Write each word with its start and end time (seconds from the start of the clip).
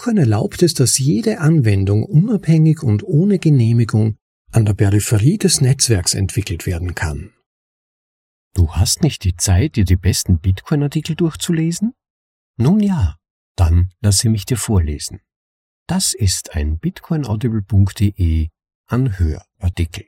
Bitcoin 0.00 0.16
erlaubt 0.16 0.62
es, 0.62 0.72
dass 0.72 0.96
jede 0.96 1.40
Anwendung 1.40 2.04
unabhängig 2.04 2.82
und 2.82 3.02
ohne 3.02 3.38
Genehmigung 3.38 4.16
an 4.50 4.64
der 4.64 4.72
Peripherie 4.72 5.36
des 5.36 5.60
Netzwerks 5.60 6.14
entwickelt 6.14 6.64
werden 6.64 6.94
kann. 6.94 7.34
Du 8.54 8.72
hast 8.72 9.02
nicht 9.02 9.24
die 9.24 9.36
Zeit, 9.36 9.76
dir 9.76 9.84
die 9.84 9.96
besten 9.96 10.38
Bitcoin-Artikel 10.38 11.16
durchzulesen? 11.16 11.92
Nun 12.56 12.80
ja, 12.80 13.18
dann 13.56 13.90
lasse 14.00 14.30
mich 14.30 14.46
dir 14.46 14.56
vorlesen. 14.56 15.20
Das 15.86 16.14
ist 16.14 16.54
ein 16.54 16.78
bitcoinaudible.de 16.78 18.48
Anhörartikel. 18.86 20.06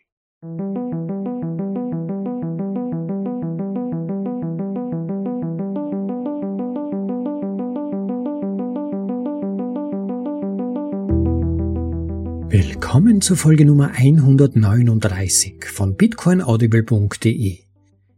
Willkommen 12.92 13.22
zur 13.22 13.38
Folge 13.38 13.64
Nummer 13.64 13.92
139 13.92 15.64
von 15.64 15.96
bitcoinaudible.de, 15.96 17.60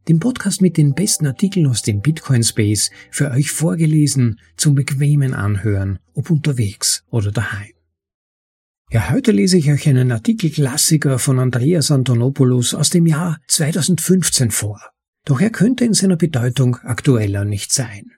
dem 0.08 0.18
Podcast 0.18 0.62
mit 0.62 0.76
den 0.78 0.94
besten 0.94 1.28
Artikeln 1.28 1.68
aus 1.68 1.82
dem 1.82 2.00
Bitcoin 2.00 2.42
Space 2.42 2.90
für 3.12 3.30
euch 3.30 3.52
vorgelesen 3.52 4.40
zum 4.56 4.74
bequemen 4.74 5.32
Anhören, 5.32 6.00
ob 6.14 6.28
unterwegs 6.28 7.04
oder 7.10 7.30
daheim. 7.30 7.70
Ja, 8.90 9.10
heute 9.12 9.30
lese 9.30 9.58
ich 9.58 9.70
euch 9.70 9.88
einen 9.88 10.10
Artikelklassiker 10.10 11.20
von 11.20 11.38
Andreas 11.38 11.92
Antonopoulos 11.92 12.74
aus 12.74 12.90
dem 12.90 13.06
Jahr 13.06 13.38
2015 13.46 14.50
vor. 14.50 14.80
Doch 15.24 15.40
er 15.40 15.50
könnte 15.50 15.84
in 15.84 15.94
seiner 15.94 16.16
Bedeutung 16.16 16.78
aktueller 16.82 17.44
nicht 17.44 17.70
sein. 17.70 18.10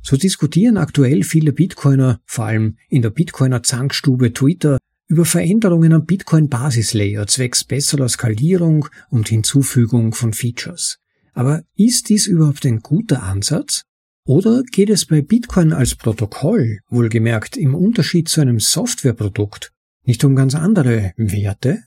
So 0.00 0.16
diskutieren 0.16 0.78
aktuell 0.78 1.24
viele 1.24 1.52
Bitcoiner, 1.52 2.20
vor 2.24 2.46
allem 2.46 2.78
in 2.88 3.02
der 3.02 3.10
Bitcoiner 3.10 3.62
Zankstube 3.62 4.32
Twitter, 4.32 4.78
über 5.10 5.24
Veränderungen 5.24 5.92
am 5.92 6.06
Bitcoin-Basislayer 6.06 7.26
zwecks 7.26 7.64
besserer 7.64 8.08
Skalierung 8.08 8.86
und 9.08 9.28
Hinzufügung 9.28 10.14
von 10.14 10.32
Features. 10.32 10.98
Aber 11.32 11.64
ist 11.74 12.10
dies 12.10 12.28
überhaupt 12.28 12.64
ein 12.64 12.78
guter 12.78 13.24
Ansatz? 13.24 13.82
Oder 14.24 14.62
geht 14.62 14.88
es 14.88 15.06
bei 15.06 15.20
Bitcoin 15.20 15.72
als 15.72 15.96
Protokoll, 15.96 16.78
wohlgemerkt 16.88 17.56
im 17.56 17.74
Unterschied 17.74 18.28
zu 18.28 18.40
einem 18.40 18.60
Softwareprodukt, 18.60 19.72
nicht 20.04 20.22
um 20.22 20.36
ganz 20.36 20.54
andere 20.54 21.12
Werte? 21.16 21.82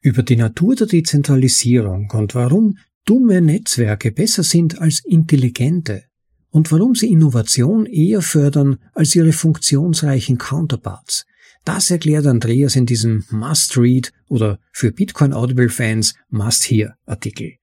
Über 0.00 0.22
die 0.22 0.36
Natur 0.36 0.74
der 0.74 0.86
Dezentralisierung 0.86 2.10
und 2.14 2.34
warum 2.34 2.78
dumme 3.04 3.42
Netzwerke 3.42 4.12
besser 4.12 4.44
sind 4.44 4.80
als 4.80 5.04
intelligente 5.04 6.04
und 6.48 6.72
warum 6.72 6.94
sie 6.94 7.12
Innovation 7.12 7.84
eher 7.84 8.22
fördern 8.22 8.78
als 8.94 9.14
ihre 9.14 9.32
funktionsreichen 9.32 10.38
Counterparts, 10.38 11.26
das 11.64 11.90
erklärt 11.90 12.26
Andreas 12.26 12.76
in 12.76 12.86
diesem 12.86 13.24
Must-Read 13.30 14.12
oder 14.28 14.58
für 14.72 14.92
Bitcoin 14.92 15.32
Audible 15.32 15.68
Fans 15.68 16.14
Must-Hear 16.28 16.96
Artikel. 17.06 17.56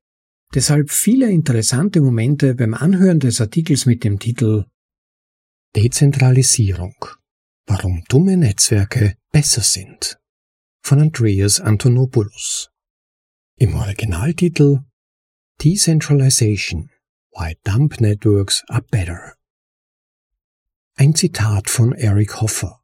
Deshalb 0.54 0.90
viele 0.90 1.30
interessante 1.30 2.02
Momente 2.02 2.56
beim 2.56 2.74
Anhören 2.74 3.20
des 3.20 3.40
Artikels 3.40 3.86
mit 3.86 4.04
dem 4.04 4.20
Titel 4.20 4.66
Dezentralisierung. 5.76 6.96
Warum 7.68 8.04
dumme 8.10 8.36
Netzwerke 8.36 9.16
besser 9.32 9.62
sind. 9.62 10.18
Von 10.82 11.00
Andreas 11.00 11.60
Antonopoulos. 11.60 12.72
Im 13.58 13.76
Originaltitel 13.76 14.80
Decentralization. 15.64 16.90
Why 17.32 17.56
Dump 17.64 18.02
Networks 18.02 18.64
are 18.70 18.82
Better. 18.82 19.36
Ein 20.96 21.14
Zitat 21.14 21.70
von 21.70 21.94
Eric 21.94 22.42
Hoffer. 22.42 22.79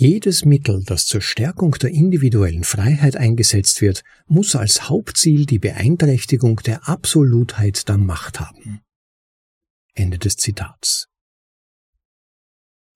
Jedes 0.00 0.44
Mittel, 0.44 0.84
das 0.86 1.06
zur 1.06 1.20
Stärkung 1.20 1.72
der 1.72 1.90
individuellen 1.90 2.62
Freiheit 2.62 3.16
eingesetzt 3.16 3.80
wird, 3.80 4.04
muss 4.28 4.54
als 4.54 4.88
Hauptziel 4.88 5.44
die 5.44 5.58
Beeinträchtigung 5.58 6.58
der 6.58 6.88
Absolutheit 6.88 7.88
der 7.88 7.98
Macht 7.98 8.38
haben. 8.38 8.78
Ende 9.94 10.18
des 10.18 10.36
Zitats. 10.36 11.08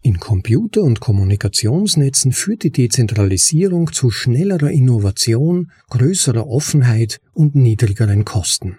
In 0.01 0.21
Computer- 0.21 0.85
und 0.85 1.01
Kommunikationsnetzen 1.01 2.31
führt 2.31 2.63
die 2.63 2.71
Dezentralisierung 2.71 3.93
zu 3.93 4.13
schnellerer 4.13 4.71
Innovation, 4.71 5.73
größerer 5.91 6.47
Offenheit 6.47 7.21
und 7.33 7.57
niedrigeren 7.57 8.25
Kosten. 8.25 8.79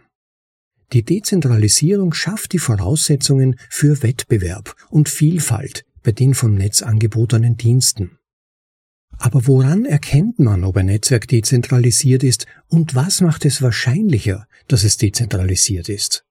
Die 0.94 1.04
Dezentralisierung 1.04 2.14
schafft 2.14 2.54
die 2.54 2.60
Voraussetzungen 2.60 3.58
für 3.70 4.02
Wettbewerb 4.02 4.78
und 4.90 5.10
Vielfalt 5.10 5.84
bei 6.04 6.12
den 6.12 6.34
vom 6.34 6.54
Netz 6.54 6.82
angebotenen 6.82 7.56
Diensten. 7.56 8.20
Aber 9.24 9.48
woran 9.48 9.86
erkennt 9.86 10.40
man, 10.40 10.66
ob 10.66 10.76
ein 10.76 10.88
Netzwerk 10.88 11.30
dezentralisiert 11.30 12.24
ist 12.24 12.46
und 12.68 12.94
was 12.94 13.22
macht 13.22 13.46
es 13.46 13.62
wahrscheinlicher, 13.62 14.48
dass 14.68 14.84
es 14.84 14.98
dezentralisiert 14.98 15.88
ist? 15.88 16.26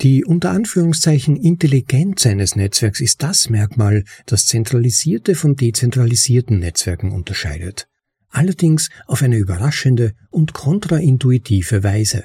Die 0.00 0.24
unter 0.24 0.50
Anführungszeichen 0.52 1.36
Intelligenz 1.36 2.24
eines 2.24 2.56
Netzwerks 2.56 3.02
ist 3.02 3.22
das 3.22 3.50
Merkmal, 3.50 4.04
das 4.24 4.46
zentralisierte 4.46 5.34
von 5.34 5.56
dezentralisierten 5.56 6.58
Netzwerken 6.58 7.12
unterscheidet. 7.12 7.86
Allerdings 8.30 8.88
auf 9.06 9.20
eine 9.20 9.36
überraschende 9.36 10.14
und 10.30 10.54
kontraintuitive 10.54 11.84
Weise. 11.84 12.24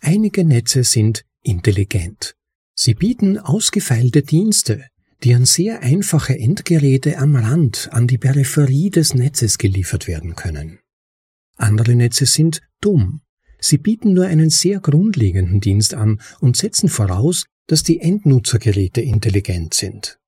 Einige 0.00 0.46
Netze 0.46 0.82
sind 0.82 1.26
intelligent. 1.42 2.36
Sie 2.74 2.94
bieten 2.94 3.36
ausgefeilte 3.36 4.22
Dienste, 4.22 4.86
die 5.24 5.34
an 5.34 5.44
sehr 5.44 5.82
einfache 5.82 6.38
Endgeräte 6.38 7.18
am 7.18 7.36
Rand 7.36 7.88
an 7.92 8.06
die 8.06 8.18
Peripherie 8.18 8.90
des 8.90 9.14
Netzes 9.14 9.58
geliefert 9.58 10.08
werden 10.08 10.34
können. 10.34 10.80
Andere 11.56 11.94
Netze 11.94 12.26
sind 12.26 12.60
dumm. 12.80 13.20
Sie 13.60 13.78
bieten 13.78 14.14
nur 14.14 14.26
einen 14.26 14.50
sehr 14.50 14.80
grundlegenden 14.80 15.60
Dienst 15.60 15.94
an 15.94 16.20
und 16.40 16.56
setzen 16.56 16.88
voraus, 16.88 17.44
dass 17.68 17.84
die 17.84 18.00
Endnutzergeräte 18.00 19.00
intelligent 19.00 19.74
sind. 19.74 20.18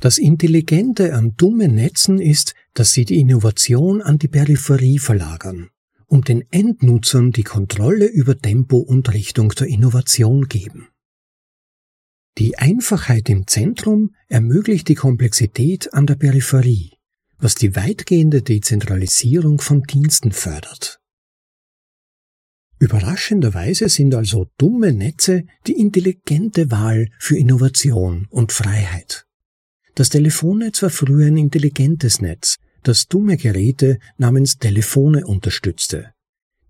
Das 0.00 0.18
Intelligente 0.18 1.14
an 1.14 1.34
dummen 1.36 1.74
Netzen 1.74 2.18
ist, 2.18 2.54
dass 2.74 2.92
sie 2.92 3.04
die 3.04 3.20
Innovation 3.20 4.00
an 4.00 4.18
die 4.18 4.28
Peripherie 4.28 4.98
verlagern 4.98 5.68
und 6.06 6.28
den 6.28 6.44
Endnutzern 6.50 7.32
die 7.32 7.42
Kontrolle 7.42 8.06
über 8.06 8.38
Tempo 8.38 8.78
und 8.78 9.12
Richtung 9.12 9.50
der 9.50 9.66
Innovation 9.66 10.48
geben. 10.48 10.88
Die 12.38 12.58
Einfachheit 12.58 13.30
im 13.30 13.46
Zentrum 13.46 14.14
ermöglicht 14.28 14.88
die 14.88 14.94
Komplexität 14.94 15.94
an 15.94 16.06
der 16.06 16.16
Peripherie, 16.16 16.98
was 17.38 17.54
die 17.54 17.74
weitgehende 17.74 18.42
Dezentralisierung 18.42 19.58
von 19.60 19.82
Diensten 19.82 20.32
fördert. 20.32 21.00
Überraschenderweise 22.78 23.88
sind 23.88 24.14
also 24.14 24.48
dumme 24.58 24.92
Netze 24.92 25.44
die 25.66 25.80
intelligente 25.80 26.70
Wahl 26.70 27.08
für 27.18 27.38
Innovation 27.38 28.26
und 28.28 28.52
Freiheit. 28.52 29.26
Das 29.94 30.10
Telefonnetz 30.10 30.82
war 30.82 30.90
früher 30.90 31.28
ein 31.28 31.38
intelligentes 31.38 32.20
Netz, 32.20 32.58
das 32.82 33.06
dumme 33.06 33.38
Geräte 33.38 33.98
namens 34.18 34.58
Telefone 34.58 35.26
unterstützte. 35.26 36.12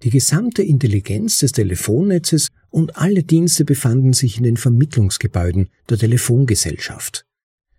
Die 0.02 0.10
gesamte 0.10 0.62
Intelligenz 0.62 1.38
des 1.38 1.52
Telefonnetzes 1.52 2.48
und 2.70 2.96
alle 2.96 3.22
Dienste 3.22 3.64
befanden 3.64 4.12
sich 4.12 4.36
in 4.36 4.44
den 4.44 4.56
Vermittlungsgebäuden 4.56 5.70
der 5.88 5.98
Telefongesellschaft. 5.98 7.24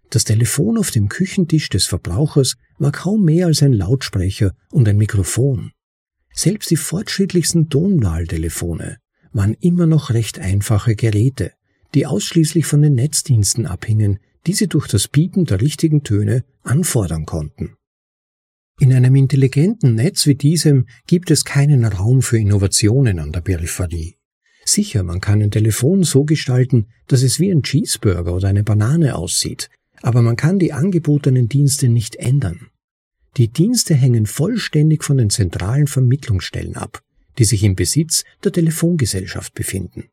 Das 0.09 0.23
Telefon 0.23 0.77
auf 0.77 0.89
dem 0.89 1.09
Küchentisch 1.09 1.69
des 1.69 1.85
Verbrauchers 1.85 2.55
war 2.79 2.91
kaum 2.91 3.23
mehr 3.23 3.47
als 3.47 3.61
ein 3.61 3.73
Lautsprecher 3.73 4.53
und 4.71 4.87
ein 4.87 4.97
Mikrofon. 4.97 5.71
Selbst 6.33 6.71
die 6.71 6.77
fortschrittlichsten 6.77 7.69
Tonwahltelefone 7.69 8.97
waren 9.33 9.55
immer 9.59 9.85
noch 9.85 10.11
recht 10.11 10.39
einfache 10.39 10.95
Geräte, 10.95 11.51
die 11.93 12.05
ausschließlich 12.05 12.65
von 12.65 12.81
den 12.81 12.95
Netzdiensten 12.95 13.65
abhingen, 13.65 14.19
die 14.45 14.53
sie 14.53 14.67
durch 14.67 14.87
das 14.87 15.07
Piepen 15.07 15.45
der 15.45 15.61
richtigen 15.61 16.03
Töne 16.03 16.43
anfordern 16.63 17.25
konnten. 17.25 17.75
In 18.79 18.93
einem 18.93 19.15
intelligenten 19.15 19.95
Netz 19.95 20.27
wie 20.27 20.35
diesem 20.35 20.85
gibt 21.07 21.31
es 21.31 21.45
keinen 21.45 21.83
Raum 21.83 22.21
für 22.21 22.37
Innovationen 22.37 23.17
an 23.17 23.31
der 23.31 23.41
Peripherie. 23.41 24.17
Sicher, 24.65 25.01
man 25.01 25.19
kann 25.19 25.41
ein 25.41 25.49
Telefon 25.49 26.03
so 26.03 26.25
gestalten, 26.25 26.87
dass 27.07 27.23
es 27.23 27.39
wie 27.39 27.49
ein 27.51 27.63
Cheeseburger 27.63 28.35
oder 28.35 28.49
eine 28.49 28.63
Banane 28.63 29.15
aussieht, 29.15 29.69
aber 30.03 30.21
man 30.21 30.35
kann 30.35 30.59
die 30.59 30.73
angebotenen 30.73 31.47
Dienste 31.47 31.89
nicht 31.89 32.17
ändern. 32.17 32.67
Die 33.37 33.47
Dienste 33.47 33.95
hängen 33.95 34.27
vollständig 34.27 35.03
von 35.03 35.17
den 35.17 35.31
zentralen 35.31 35.87
Vermittlungsstellen 35.87 36.75
ab, 36.75 37.01
die 37.39 37.45
sich 37.45 37.63
im 37.63 37.75
Besitz 37.75 38.25
der 38.43 38.51
Telefongesellschaft 38.51 39.55
befinden. 39.55 40.09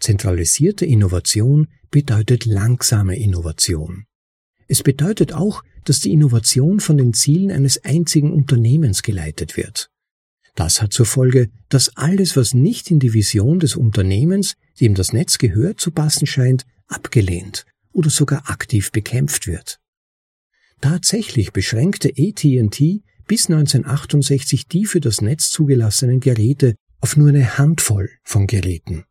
Zentralisierte 0.00 0.84
Innovation 0.84 1.68
bedeutet 1.90 2.44
langsame 2.44 3.16
Innovation. 3.16 4.04
Es 4.68 4.82
bedeutet 4.82 5.32
auch, 5.32 5.62
dass 5.84 6.00
die 6.00 6.12
Innovation 6.12 6.80
von 6.80 6.96
den 6.96 7.12
Zielen 7.12 7.50
eines 7.50 7.84
einzigen 7.84 8.32
Unternehmens 8.32 9.02
geleitet 9.02 9.56
wird. 9.56 9.90
Das 10.54 10.80
hat 10.80 10.92
zur 10.92 11.06
Folge, 11.06 11.50
dass 11.68 11.96
alles, 11.96 12.36
was 12.36 12.54
nicht 12.54 12.90
in 12.90 12.98
die 12.98 13.12
Vision 13.12 13.60
des 13.60 13.76
Unternehmens, 13.76 14.54
dem 14.80 14.94
das 14.94 15.12
Netz 15.12 15.38
gehört, 15.38 15.80
zu 15.80 15.90
passen 15.90 16.26
scheint, 16.26 16.64
abgelehnt 16.88 17.66
oder 17.92 18.10
sogar 18.10 18.50
aktiv 18.50 18.90
bekämpft 18.90 19.46
wird. 19.46 19.78
Tatsächlich 20.80 21.52
beschränkte 21.52 22.08
AT&T 22.08 23.02
bis 23.26 23.50
1968 23.50 24.66
die 24.66 24.86
für 24.86 25.00
das 25.00 25.20
Netz 25.20 25.50
zugelassenen 25.50 26.20
Geräte 26.20 26.74
auf 27.00 27.16
nur 27.16 27.28
eine 27.28 27.58
Handvoll 27.58 28.10
von 28.22 28.46
Geräten. 28.46 29.04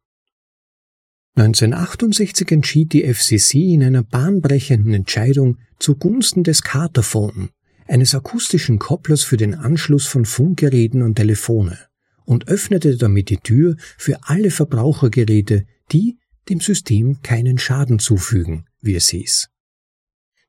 1968 1.37 2.49
entschied 2.51 2.93
die 2.93 3.03
FCC 3.03 3.73
in 3.73 3.83
einer 3.83 4.03
bahnbrechenden 4.03 4.93
Entscheidung 4.93 5.57
zugunsten 5.79 6.43
des 6.43 6.61
Carterphone, 6.61 7.49
eines 7.87 8.15
akustischen 8.15 8.79
Kopplers 8.79 9.23
für 9.23 9.35
den 9.35 9.53
Anschluss 9.53 10.07
von 10.07 10.23
Funkgeräten 10.23 11.01
und 11.01 11.15
Telefone, 11.15 11.77
und 12.23 12.47
öffnete 12.47 12.95
damit 12.95 13.29
die 13.29 13.37
Tür 13.37 13.75
für 13.97 14.17
alle 14.23 14.49
Verbrauchergeräte, 14.49 15.65
die 15.91 16.17
dem 16.47 16.61
System 16.61 17.21
keinen 17.21 17.57
Schaden 17.57 17.99
zufügen, 17.99 18.65
wie 18.81 18.95
es 18.95 19.09
hieß. 19.09 19.49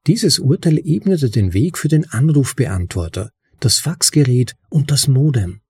Dieses 0.06 0.39
Urteil 0.39 0.79
ebnete 0.79 1.31
den 1.31 1.53
Weg 1.53 1.79
für 1.79 1.89
den 1.89 2.09
Anrufbeantworter, 2.09 3.32
das 3.59 3.79
Faxgerät 3.79 4.55
und 4.71 4.93
das 4.93 5.09
Modem. 5.09 5.62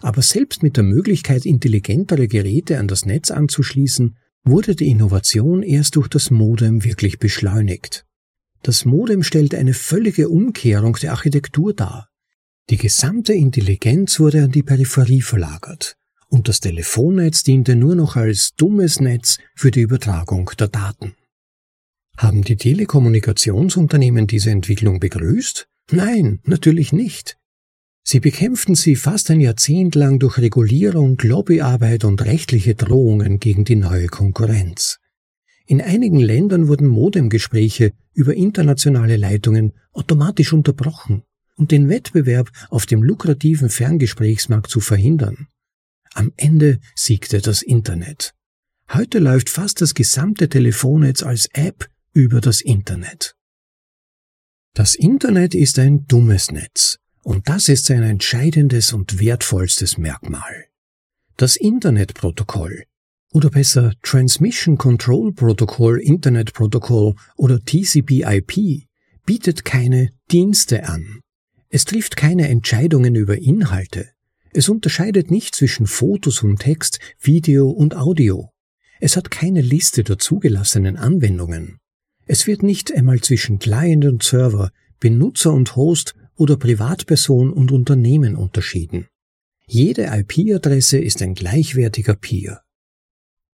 Aber 0.00 0.20
selbst 0.22 0.64
mit 0.64 0.76
der 0.76 0.84
Möglichkeit, 0.84 1.46
intelligentere 1.46 2.26
Geräte 2.26 2.78
an 2.78 2.88
das 2.88 3.06
Netz 3.06 3.30
anzuschließen, 3.30 4.16
wurde 4.48 4.74
die 4.74 4.88
Innovation 4.88 5.62
erst 5.62 5.96
durch 5.96 6.08
das 6.08 6.30
Modem 6.30 6.84
wirklich 6.84 7.18
beschleunigt. 7.18 8.04
Das 8.62 8.84
Modem 8.84 9.22
stellte 9.22 9.58
eine 9.58 9.74
völlige 9.74 10.28
Umkehrung 10.28 10.94
der 10.94 11.12
Architektur 11.12 11.74
dar. 11.74 12.08
Die 12.70 12.76
gesamte 12.76 13.32
Intelligenz 13.32 14.20
wurde 14.20 14.44
an 14.44 14.50
die 14.50 14.62
Peripherie 14.62 15.22
verlagert 15.22 15.96
und 16.28 16.48
das 16.48 16.60
Telefonnetz 16.60 17.42
diente 17.42 17.76
nur 17.76 17.94
noch 17.94 18.16
als 18.16 18.54
dummes 18.54 19.00
Netz 19.00 19.38
für 19.54 19.70
die 19.70 19.80
Übertragung 19.80 20.50
der 20.58 20.68
Daten. 20.68 21.14
Haben 22.16 22.42
die 22.42 22.56
Telekommunikationsunternehmen 22.56 24.26
diese 24.26 24.50
Entwicklung 24.50 25.00
begrüßt? 25.00 25.68
Nein, 25.90 26.40
natürlich 26.44 26.92
nicht. 26.92 27.37
Sie 28.02 28.20
bekämpften 28.20 28.74
sie 28.74 28.96
fast 28.96 29.30
ein 29.30 29.40
Jahrzehnt 29.40 29.94
lang 29.94 30.18
durch 30.18 30.38
Regulierung, 30.38 31.18
Lobbyarbeit 31.20 32.04
und 32.04 32.24
rechtliche 32.24 32.74
Drohungen 32.74 33.38
gegen 33.38 33.64
die 33.64 33.76
neue 33.76 34.06
Konkurrenz. 34.06 34.98
In 35.66 35.82
einigen 35.82 36.18
Ländern 36.18 36.68
wurden 36.68 36.86
Modemgespräche 36.86 37.92
über 38.14 38.34
internationale 38.34 39.18
Leitungen 39.18 39.74
automatisch 39.92 40.54
unterbrochen, 40.54 41.22
um 41.56 41.68
den 41.68 41.90
Wettbewerb 41.90 42.50
auf 42.70 42.86
dem 42.86 43.02
lukrativen 43.02 43.68
Ferngesprächsmarkt 43.68 44.70
zu 44.70 44.80
verhindern. 44.80 45.48
Am 46.14 46.32
Ende 46.36 46.80
siegte 46.94 47.42
das 47.42 47.60
Internet. 47.60 48.32
Heute 48.90 49.18
läuft 49.18 49.50
fast 49.50 49.82
das 49.82 49.92
gesamte 49.92 50.48
Telefonnetz 50.48 51.22
als 51.22 51.50
App 51.52 51.90
über 52.14 52.40
das 52.40 52.62
Internet. 52.62 53.34
Das 54.72 54.94
Internet 54.94 55.54
ist 55.54 55.78
ein 55.78 56.06
dummes 56.06 56.50
Netz, 56.50 56.98
und 57.28 57.50
das 57.50 57.68
ist 57.68 57.84
sein 57.84 58.02
entscheidendes 58.02 58.94
und 58.94 59.20
wertvollstes 59.20 59.98
Merkmal. 59.98 60.64
Das 61.36 61.56
Internetprotokoll, 61.56 62.84
oder 63.34 63.50
besser 63.50 63.92
Transmission 64.02 64.78
Control 64.78 65.34
Protocol 65.34 66.00
Internet 66.00 66.54
Protocol 66.54 67.16
oder 67.36 67.62
TCP/IP, 67.62 68.86
bietet 69.26 69.66
keine 69.66 70.08
Dienste 70.32 70.88
an. 70.88 71.20
Es 71.68 71.84
trifft 71.84 72.16
keine 72.16 72.48
Entscheidungen 72.48 73.14
über 73.14 73.36
Inhalte. 73.36 74.08
Es 74.54 74.70
unterscheidet 74.70 75.30
nicht 75.30 75.54
zwischen 75.54 75.86
Fotos 75.86 76.42
und 76.42 76.60
Text, 76.60 76.98
Video 77.20 77.68
und 77.68 77.94
Audio. 77.94 78.52
Es 79.00 79.18
hat 79.18 79.30
keine 79.30 79.60
Liste 79.60 80.02
der 80.02 80.18
zugelassenen 80.18 80.96
Anwendungen. 80.96 81.76
Es 82.24 82.46
wird 82.46 82.62
nicht 82.62 82.90
einmal 82.90 83.20
zwischen 83.20 83.58
Client 83.58 84.06
und 84.06 84.22
Server, 84.22 84.70
Benutzer 84.98 85.52
und 85.52 85.76
Host 85.76 86.14
oder 86.38 86.56
Privatperson 86.56 87.52
und 87.52 87.72
Unternehmen 87.72 88.36
unterschieden. 88.36 89.06
Jede 89.66 90.06
IP-Adresse 90.06 90.98
ist 90.98 91.20
ein 91.20 91.34
gleichwertiger 91.34 92.14
Peer. 92.14 92.62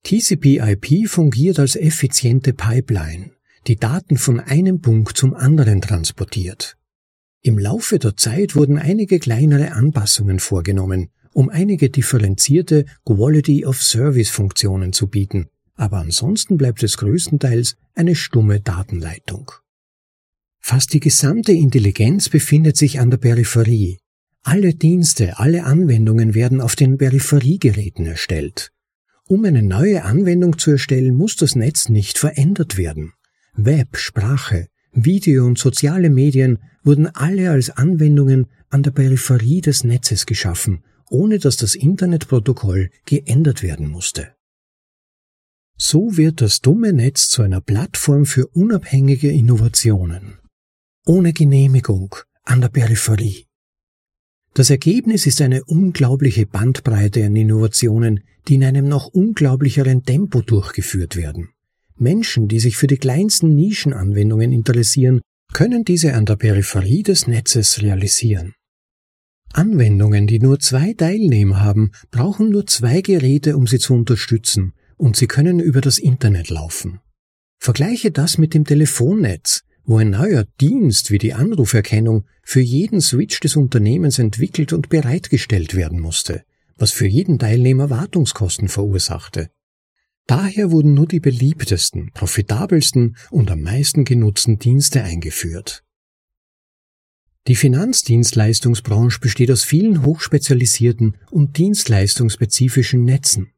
TCP/IP 0.04 1.08
fungiert 1.08 1.58
als 1.58 1.76
effiziente 1.76 2.52
Pipeline, 2.52 3.32
die 3.66 3.76
Daten 3.76 4.16
von 4.16 4.38
einem 4.38 4.80
Punkt 4.80 5.16
zum 5.16 5.34
anderen 5.34 5.80
transportiert. 5.80 6.76
Im 7.40 7.58
Laufe 7.58 7.98
der 7.98 8.16
Zeit 8.16 8.54
wurden 8.54 8.78
einige 8.78 9.18
kleinere 9.18 9.72
Anpassungen 9.72 10.38
vorgenommen, 10.38 11.08
um 11.32 11.48
einige 11.48 11.90
differenzierte 11.90 12.84
Quality 13.04 13.66
of 13.66 13.82
Service 13.82 14.30
Funktionen 14.30 14.92
zu 14.92 15.08
bieten, 15.08 15.48
aber 15.74 15.98
ansonsten 15.98 16.58
bleibt 16.58 16.82
es 16.82 16.96
größtenteils 16.98 17.76
eine 17.94 18.14
stumme 18.14 18.60
Datenleitung. 18.60 19.50
Fast 20.66 20.94
die 20.94 21.00
gesamte 21.00 21.52
Intelligenz 21.52 22.30
befindet 22.30 22.78
sich 22.78 22.98
an 22.98 23.10
der 23.10 23.18
Peripherie. 23.18 23.98
Alle 24.44 24.72
Dienste, 24.72 25.38
alle 25.38 25.64
Anwendungen 25.64 26.32
werden 26.32 26.62
auf 26.62 26.74
den 26.74 26.96
Peripheriegeräten 26.96 28.06
erstellt. 28.06 28.70
Um 29.28 29.44
eine 29.44 29.62
neue 29.62 30.04
Anwendung 30.04 30.56
zu 30.56 30.70
erstellen, 30.70 31.16
muss 31.16 31.36
das 31.36 31.54
Netz 31.54 31.90
nicht 31.90 32.16
verändert 32.16 32.78
werden. 32.78 33.12
Web, 33.52 33.98
Sprache, 33.98 34.68
Video 34.90 35.44
und 35.44 35.58
soziale 35.58 36.08
Medien 36.08 36.60
wurden 36.82 37.08
alle 37.08 37.50
als 37.50 37.68
Anwendungen 37.68 38.46
an 38.70 38.82
der 38.82 38.92
Peripherie 38.92 39.60
des 39.60 39.84
Netzes 39.84 40.24
geschaffen, 40.24 40.82
ohne 41.10 41.38
dass 41.38 41.58
das 41.58 41.74
Internetprotokoll 41.74 42.88
geändert 43.04 43.62
werden 43.62 43.90
musste. 43.90 44.32
So 45.76 46.16
wird 46.16 46.40
das 46.40 46.62
dumme 46.62 46.94
Netz 46.94 47.28
zu 47.28 47.42
einer 47.42 47.60
Plattform 47.60 48.24
für 48.24 48.46
unabhängige 48.46 49.30
Innovationen 49.30 50.38
ohne 51.06 51.32
Genehmigung 51.32 52.14
an 52.44 52.60
der 52.60 52.68
Peripherie. 52.68 53.46
Das 54.54 54.70
Ergebnis 54.70 55.26
ist 55.26 55.40
eine 55.42 55.64
unglaubliche 55.64 56.46
Bandbreite 56.46 57.26
an 57.26 57.36
Innovationen, 57.36 58.20
die 58.48 58.54
in 58.54 58.64
einem 58.64 58.88
noch 58.88 59.08
unglaublicheren 59.08 60.04
Tempo 60.04 60.40
durchgeführt 60.40 61.16
werden. 61.16 61.50
Menschen, 61.96 62.48
die 62.48 62.58
sich 62.58 62.76
für 62.76 62.86
die 62.86 62.96
kleinsten 62.96 63.54
Nischenanwendungen 63.54 64.52
interessieren, 64.52 65.20
können 65.52 65.84
diese 65.84 66.14
an 66.14 66.24
der 66.24 66.36
Peripherie 66.36 67.02
des 67.02 67.26
Netzes 67.26 67.82
realisieren. 67.82 68.54
Anwendungen, 69.52 70.26
die 70.26 70.40
nur 70.40 70.58
zwei 70.58 70.94
Teilnehmer 70.94 71.60
haben, 71.60 71.92
brauchen 72.10 72.50
nur 72.50 72.66
zwei 72.66 73.02
Geräte, 73.02 73.56
um 73.56 73.66
sie 73.66 73.78
zu 73.78 73.94
unterstützen, 73.94 74.72
und 74.96 75.16
sie 75.16 75.26
können 75.26 75.60
über 75.60 75.80
das 75.80 75.98
Internet 75.98 76.50
laufen. 76.50 77.00
Vergleiche 77.58 78.10
das 78.10 78.38
mit 78.38 78.54
dem 78.54 78.64
Telefonnetz, 78.64 79.62
wo 79.84 79.98
ein 79.98 80.10
neuer 80.10 80.44
Dienst 80.60 81.10
wie 81.10 81.18
die 81.18 81.34
Anruferkennung 81.34 82.24
für 82.42 82.60
jeden 82.60 83.00
Switch 83.00 83.40
des 83.40 83.56
Unternehmens 83.56 84.18
entwickelt 84.18 84.72
und 84.72 84.88
bereitgestellt 84.88 85.74
werden 85.74 86.00
musste, 86.00 86.44
was 86.76 86.90
für 86.90 87.06
jeden 87.06 87.38
Teilnehmer 87.38 87.90
Wartungskosten 87.90 88.68
verursachte. 88.68 89.50
Daher 90.26 90.70
wurden 90.70 90.94
nur 90.94 91.06
die 91.06 91.20
beliebtesten, 91.20 92.10
profitabelsten 92.14 93.16
und 93.30 93.50
am 93.50 93.60
meisten 93.60 94.04
genutzten 94.04 94.58
Dienste 94.58 95.02
eingeführt. 95.02 95.84
Die 97.46 97.56
Finanzdienstleistungsbranche 97.56 99.20
besteht 99.20 99.50
aus 99.50 99.64
vielen 99.64 100.06
hochspezialisierten 100.06 101.18
und 101.30 101.58
dienstleistungsspezifischen 101.58 103.04
Netzen. 103.04 103.52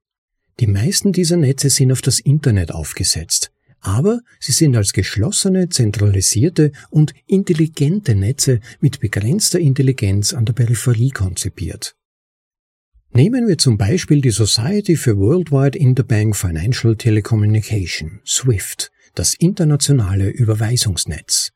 Die 0.58 0.66
meisten 0.66 1.12
dieser 1.12 1.36
Netze 1.36 1.70
sind 1.70 1.92
auf 1.92 2.02
das 2.02 2.18
Internet 2.18 2.72
aufgesetzt, 2.72 3.52
aber 3.80 4.20
sie 4.40 4.52
sind 4.52 4.76
als 4.76 4.92
geschlossene, 4.92 5.68
zentralisierte 5.68 6.72
und 6.90 7.12
intelligente 7.26 8.14
Netze 8.14 8.60
mit 8.80 9.00
begrenzter 9.00 9.58
Intelligenz 9.58 10.34
an 10.34 10.44
der 10.44 10.52
Peripherie 10.52 11.10
konzipiert. 11.10 11.94
Nehmen 13.12 13.48
wir 13.48 13.56
zum 13.56 13.78
Beispiel 13.78 14.20
die 14.20 14.30
Society 14.30 14.96
for 14.96 15.16
Worldwide 15.16 15.78
Interbank 15.78 16.36
Financial 16.36 16.96
Telecommunication, 16.96 18.20
SWIFT, 18.26 18.90
das 19.14 19.34
internationale 19.34 20.28
Überweisungsnetz. 20.28 21.52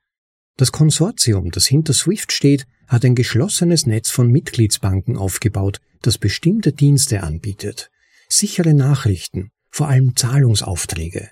Das 0.56 0.72
Konsortium, 0.72 1.50
das 1.50 1.66
hinter 1.66 1.92
SWIFT 1.92 2.32
steht, 2.32 2.66
hat 2.86 3.04
ein 3.04 3.14
geschlossenes 3.14 3.86
Netz 3.86 4.10
von 4.10 4.30
Mitgliedsbanken 4.30 5.16
aufgebaut, 5.16 5.80
das 6.02 6.18
bestimmte 6.18 6.72
Dienste 6.72 7.22
anbietet. 7.22 7.90
Sichere 8.28 8.74
Nachrichten, 8.74 9.50
vor 9.70 9.88
allem 9.88 10.16
Zahlungsaufträge. 10.16 11.30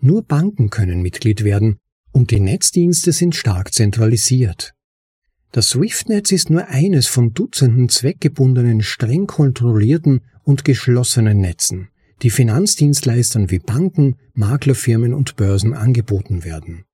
Nur 0.00 0.22
Banken 0.22 0.70
können 0.70 1.02
Mitglied 1.02 1.44
werden 1.44 1.78
und 2.12 2.30
die 2.30 2.40
Netzdienste 2.40 3.12
sind 3.12 3.34
stark 3.34 3.72
zentralisiert. 3.74 4.72
Das 5.52 5.70
SWIFT-Netz 5.70 6.32
ist 6.32 6.48
nur 6.48 6.68
eines 6.68 7.06
von 7.06 7.34
Dutzenden 7.34 7.88
zweckgebundenen, 7.88 8.82
streng 8.82 9.26
kontrollierten 9.26 10.20
und 10.44 10.64
geschlossenen 10.64 11.40
Netzen, 11.40 11.88
die 12.22 12.30
Finanzdienstleistern 12.30 13.50
wie 13.50 13.58
Banken, 13.58 14.16
Maklerfirmen 14.34 15.12
und 15.12 15.36
Börsen 15.36 15.74
angeboten 15.74 16.44
werden. 16.44 16.84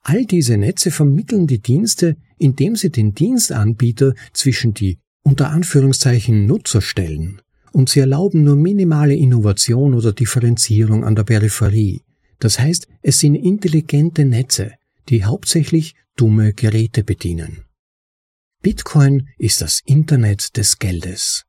All 0.00 0.24
diese 0.24 0.56
Netze 0.56 0.90
vermitteln 0.90 1.46
die 1.46 1.60
Dienste, 1.60 2.16
indem 2.38 2.74
sie 2.74 2.90
den 2.90 3.14
Dienstanbieter 3.14 4.14
zwischen 4.32 4.74
die 4.74 4.98
unter 5.22 5.50
Anführungszeichen 5.50 6.46
Nutzer 6.46 6.80
stellen, 6.80 7.40
und 7.70 7.88
sie 7.88 8.00
erlauben 8.00 8.42
nur 8.42 8.56
minimale 8.56 9.14
Innovation 9.14 9.94
oder 9.94 10.12
Differenzierung 10.12 11.04
an 11.04 11.14
der 11.14 11.22
Peripherie, 11.22 12.02
das 12.42 12.58
heißt, 12.58 12.88
es 13.02 13.20
sind 13.20 13.36
intelligente 13.36 14.24
Netze, 14.24 14.72
die 15.08 15.24
hauptsächlich 15.24 15.94
dumme 16.16 16.52
Geräte 16.52 17.04
bedienen. 17.04 17.66
Bitcoin 18.62 19.28
ist 19.38 19.60
das 19.60 19.80
Internet 19.84 20.56
des 20.56 20.80
Geldes. 20.80 21.44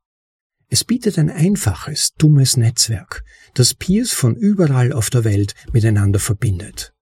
Es 0.69 0.83
bietet 0.83 1.17
ein 1.17 1.31
einfaches, 1.31 2.13
dummes 2.19 2.57
Netzwerk, 2.57 3.23
das 3.55 3.73
Peers 3.73 4.11
von 4.11 4.35
überall 4.35 4.93
auf 4.93 5.09
der 5.09 5.23
Welt 5.23 5.55
miteinander 5.71 6.19
verbindet. 6.19 6.93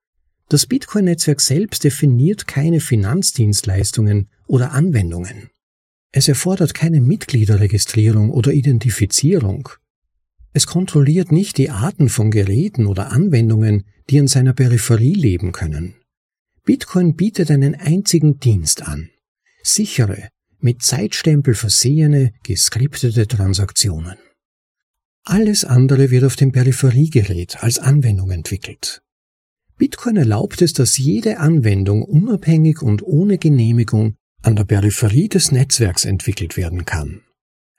Das 0.48 0.68
Bitcoin-Netzwerk 0.68 1.42
selbst 1.42 1.84
definiert 1.84 2.48
keine 2.48 2.80
Finanzdienstleistungen 2.80 4.30
oder 4.48 4.72
Anwendungen. 4.72 5.50
Es 6.14 6.30
erfordert 6.30 6.74
keine 6.74 7.02
Mitgliederregistrierung 7.02 8.32
oder 8.32 8.54
Identifizierung. 8.54 9.68
Es 10.54 10.68
kontrolliert 10.68 11.32
nicht 11.32 11.58
die 11.58 11.70
Arten 11.70 12.10
von 12.10 12.32
Geräten 12.32 12.86
oder 12.86 13.12
Anwendungen, 13.12 13.86
die 14.10 14.20
an 14.20 14.28
seiner 14.28 14.54
Peripherie 14.54 15.14
leben 15.14 15.52
können. 15.52 15.96
Bitcoin 16.64 17.16
bietet 17.16 17.50
einen 17.50 17.76
einzigen 17.76 18.40
Dienst 18.40 18.88
an. 18.88 19.10
Sichere, 19.64 20.30
mit 20.60 20.82
Zeitstempel 20.84 21.56
versehene, 21.56 22.34
geskriptete 22.44 23.28
Transaktionen. 23.28 24.18
Alles 25.24 25.66
andere 25.66 26.12
wird 26.12 26.24
auf 26.24 26.36
dem 26.36 26.52
Peripheriegerät 26.52 27.64
als 27.64 27.80
Anwendung 27.80 28.32
entwickelt. 28.32 29.02
Bitcoin 29.78 30.18
erlaubt 30.18 30.62
es, 30.62 30.74
dass 30.74 30.98
jede 30.98 31.40
Anwendung 31.40 32.04
unabhängig 32.04 32.82
und 32.82 33.02
ohne 33.04 33.38
Genehmigung 33.38 34.16
an 34.44 34.56
der 34.56 34.66
Peripherie 34.66 35.30
des 35.30 35.52
Netzwerks 35.52 36.06
entwickelt 36.06 36.58
werden 36.58 36.86
kann. 36.86 37.22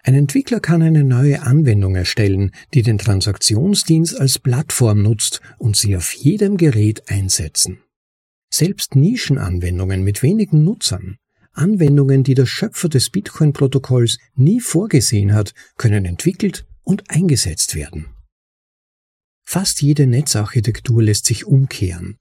Ein 0.04 0.14
Entwickler 0.14 0.58
kann 0.58 0.82
eine 0.82 1.04
neue 1.04 1.42
Anwendung 1.42 1.94
erstellen, 1.94 2.50
die 2.74 2.82
den 2.82 2.98
Transaktionsdienst 2.98 4.18
als 4.18 4.40
Plattform 4.40 5.02
nutzt 5.02 5.40
und 5.58 5.76
sie 5.76 5.96
auf 5.96 6.12
jedem 6.12 6.56
Gerät 6.56 7.08
einsetzen. 7.08 7.78
Selbst 8.50 8.96
Nischenanwendungen 8.96 10.02
mit 10.02 10.22
wenigen 10.22 10.64
Nutzern, 10.64 11.18
Anwendungen, 11.52 12.24
die 12.24 12.34
der 12.34 12.46
Schöpfer 12.46 12.88
des 12.88 13.10
Bitcoin-Protokolls 13.10 14.18
nie 14.34 14.60
vorgesehen 14.60 15.34
hat, 15.34 15.54
können 15.76 16.04
entwickelt 16.04 16.66
und 16.82 17.08
eingesetzt 17.08 17.74
werden. 17.76 18.06
Fast 19.44 19.82
jede 19.82 20.06
Netzarchitektur 20.06 21.02
lässt 21.02 21.26
sich 21.26 21.44
umkehren. 21.46 22.16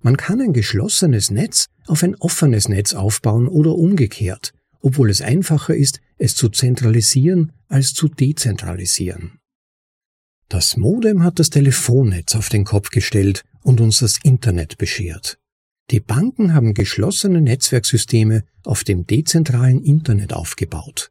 Man 0.00 0.16
kann 0.16 0.40
ein 0.40 0.52
geschlossenes 0.52 1.30
Netz 1.30 1.66
auf 1.86 2.02
ein 2.02 2.14
offenes 2.16 2.68
Netz 2.68 2.94
aufbauen 2.94 3.48
oder 3.48 3.74
umgekehrt, 3.74 4.52
obwohl 4.84 5.08
es 5.08 5.22
einfacher 5.22 5.74
ist, 5.74 6.00
es 6.18 6.36
zu 6.36 6.50
zentralisieren 6.50 7.52
als 7.68 7.94
zu 7.94 8.06
dezentralisieren. 8.06 9.38
Das 10.50 10.76
Modem 10.76 11.22
hat 11.22 11.38
das 11.38 11.48
Telefonnetz 11.48 12.34
auf 12.34 12.50
den 12.50 12.64
Kopf 12.64 12.90
gestellt 12.90 13.44
und 13.62 13.80
uns 13.80 14.00
das 14.00 14.18
Internet 14.22 14.76
beschert. 14.76 15.38
Die 15.90 16.00
Banken 16.00 16.52
haben 16.52 16.74
geschlossene 16.74 17.40
Netzwerksysteme 17.40 18.44
auf 18.62 18.84
dem 18.84 19.06
dezentralen 19.06 19.82
Internet 19.82 20.34
aufgebaut. 20.34 21.10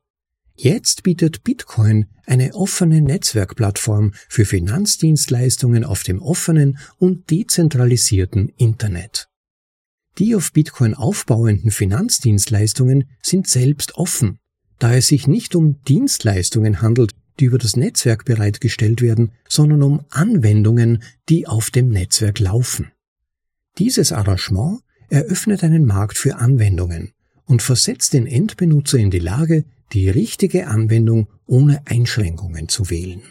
Jetzt 0.55 1.01
bietet 1.01 1.43
Bitcoin 1.43 2.05
eine 2.27 2.53
offene 2.53 3.01
Netzwerkplattform 3.01 4.11
für 4.29 4.45
Finanzdienstleistungen 4.45 5.83
auf 5.83 6.03
dem 6.03 6.21
offenen 6.21 6.77
und 6.99 7.31
dezentralisierten 7.31 8.49
Internet. 8.49 9.32
Die 10.19 10.35
auf 10.35 10.51
Bitcoin 10.53 10.93
aufbauenden 10.93 11.71
Finanzdienstleistungen 11.71 13.05
sind 13.21 13.47
selbst 13.47 13.95
offen, 13.95 14.37
da 14.79 14.93
es 14.93 15.07
sich 15.07 15.27
nicht 15.27 15.55
um 15.55 15.81
Dienstleistungen 15.83 16.81
handelt, 16.81 17.13
die 17.39 17.45
über 17.45 17.57
das 17.57 17.75
Netzwerk 17.75 18.25
bereitgestellt 18.25 19.01
werden, 19.01 19.31
sondern 19.47 19.81
um 19.81 20.05
Anwendungen, 20.09 21.03
die 21.29 21.47
auf 21.47 21.71
dem 21.71 21.89
Netzwerk 21.89 22.39
laufen. 22.39 22.91
Dieses 23.79 24.11
Arrangement 24.11 24.81
eröffnet 25.09 25.63
einen 25.63 25.85
Markt 25.85 26.17
für 26.17 26.35
Anwendungen 26.35 27.13
und 27.45 27.61
versetzt 27.61 28.13
den 28.13 28.27
Endbenutzer 28.27 28.99
in 28.99 29.09
die 29.09 29.19
Lage, 29.19 29.65
die 29.93 30.09
richtige 30.09 30.67
Anwendung 30.67 31.27
ohne 31.45 31.85
Einschränkungen 31.85 32.69
zu 32.69 32.89
wählen. 32.89 33.23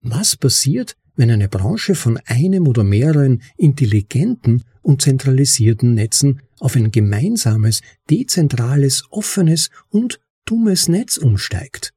Was 0.00 0.36
passiert, 0.36 0.96
wenn 1.16 1.30
eine 1.30 1.48
Branche 1.48 1.94
von 1.94 2.18
einem 2.26 2.68
oder 2.68 2.84
mehreren 2.84 3.42
intelligenten 3.56 4.64
und 4.82 5.02
zentralisierten 5.02 5.94
Netzen 5.94 6.42
auf 6.60 6.76
ein 6.76 6.90
gemeinsames, 6.90 7.80
dezentrales, 8.08 9.04
offenes 9.10 9.70
und 9.88 10.20
dummes 10.44 10.88
Netz 10.88 11.16
umsteigt? 11.16 11.92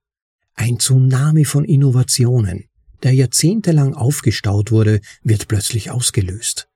Ein 0.55 0.79
Tsunami 0.79 1.45
von 1.45 1.63
Innovationen, 1.63 2.65
der 3.03 3.13
jahrzehntelang 3.13 3.93
aufgestaut 3.93 4.71
wurde, 4.71 4.99
wird 5.23 5.47
plötzlich 5.47 5.91
ausgelöst. 5.91 6.67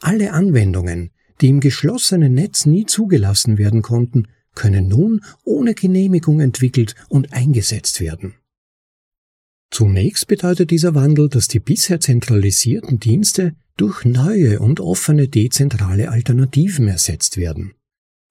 Alle 0.00 0.32
Anwendungen, 0.32 1.10
die 1.40 1.48
im 1.48 1.60
geschlossenen 1.60 2.32
Netz 2.34 2.66
nie 2.66 2.86
zugelassen 2.86 3.58
werden 3.58 3.82
konnten, 3.82 4.28
können 4.54 4.88
nun 4.88 5.20
ohne 5.44 5.74
Genehmigung 5.74 6.40
entwickelt 6.40 6.94
und 7.08 7.32
eingesetzt 7.32 8.00
werden. 8.00 8.34
Zunächst 9.70 10.26
bedeutet 10.26 10.70
dieser 10.70 10.94
Wandel, 10.94 11.28
dass 11.28 11.48
die 11.48 11.60
bisher 11.60 12.00
zentralisierten 12.00 13.00
Dienste 13.00 13.54
durch 13.76 14.04
neue 14.04 14.60
und 14.60 14.80
offene 14.80 15.28
dezentrale 15.28 16.10
Alternativen 16.10 16.88
ersetzt 16.88 17.36
werden. 17.36 17.74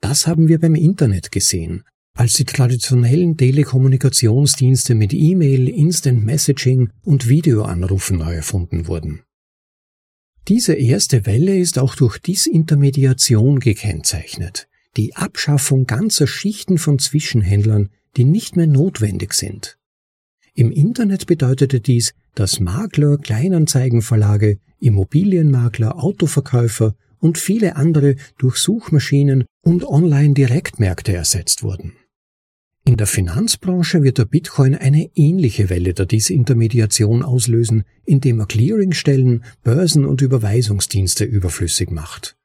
Das 0.02 0.28
haben 0.28 0.48
wir 0.48 0.60
beim 0.60 0.76
Internet 0.76 1.32
gesehen, 1.32 1.84
als 2.16 2.34
die 2.34 2.46
traditionellen 2.46 3.38
Telekommunikationsdienste 3.38 4.96
mit 4.96 5.14
E-Mail, 5.14 5.68
Instant 5.68 6.26
Messaging 6.26 6.90
und 7.04 7.28
Videoanrufen 7.28 8.18
neu 8.18 8.34
erfunden 8.34 8.88
wurden. 8.88 9.22
Diese 10.48 10.74
erste 10.74 11.26
Welle 11.26 11.58
ist 11.58 11.78
auch 11.80 11.96
durch 11.96 12.20
Disintermediation 12.20 13.60
gekennzeichnet, 13.60 14.68
die 14.96 15.16
Abschaffung 15.16 15.86
ganzer 15.88 16.28
Schichten 16.28 16.78
von 16.78 17.00
Zwischenhändlern, 17.00 17.90
die 18.16 18.24
nicht 18.24 18.56
mehr 18.56 18.68
notwendig 18.68 19.34
sind. 19.34 19.78
Im 20.58 20.72
Internet 20.72 21.28
bedeutete 21.28 21.82
dies, 21.82 22.14
dass 22.34 22.62
Makler, 22.62 23.18
Kleinanzeigenverlage, 23.18 24.58
Immobilienmakler, 24.80 26.02
Autoverkäufer 26.02 26.96
und 27.20 27.38
viele 27.38 27.76
andere 27.76 28.16
durch 28.38 28.56
Suchmaschinen 28.56 29.44
und 29.66 29.86
Online-Direktmärkte 29.86 31.14
ersetzt 31.14 31.62
wurden. 31.62 31.92
In 32.86 32.96
der 32.96 33.08
Finanzbranche 33.08 34.02
wird 34.04 34.18
der 34.18 34.26
Bitcoin 34.26 34.76
eine 34.76 35.10
ähnliche 35.16 35.70
Welle 35.70 35.94
der 35.94 36.06
Disintermediation 36.06 37.22
auslösen, 37.22 37.84
indem 38.06 38.40
er 38.40 38.46
Clearingstellen, 38.46 39.44
Börsen 39.64 40.06
und 40.06 40.22
Überweisungsdienste 40.22 41.26
überflüssig 41.26 41.92
macht. 41.92 42.38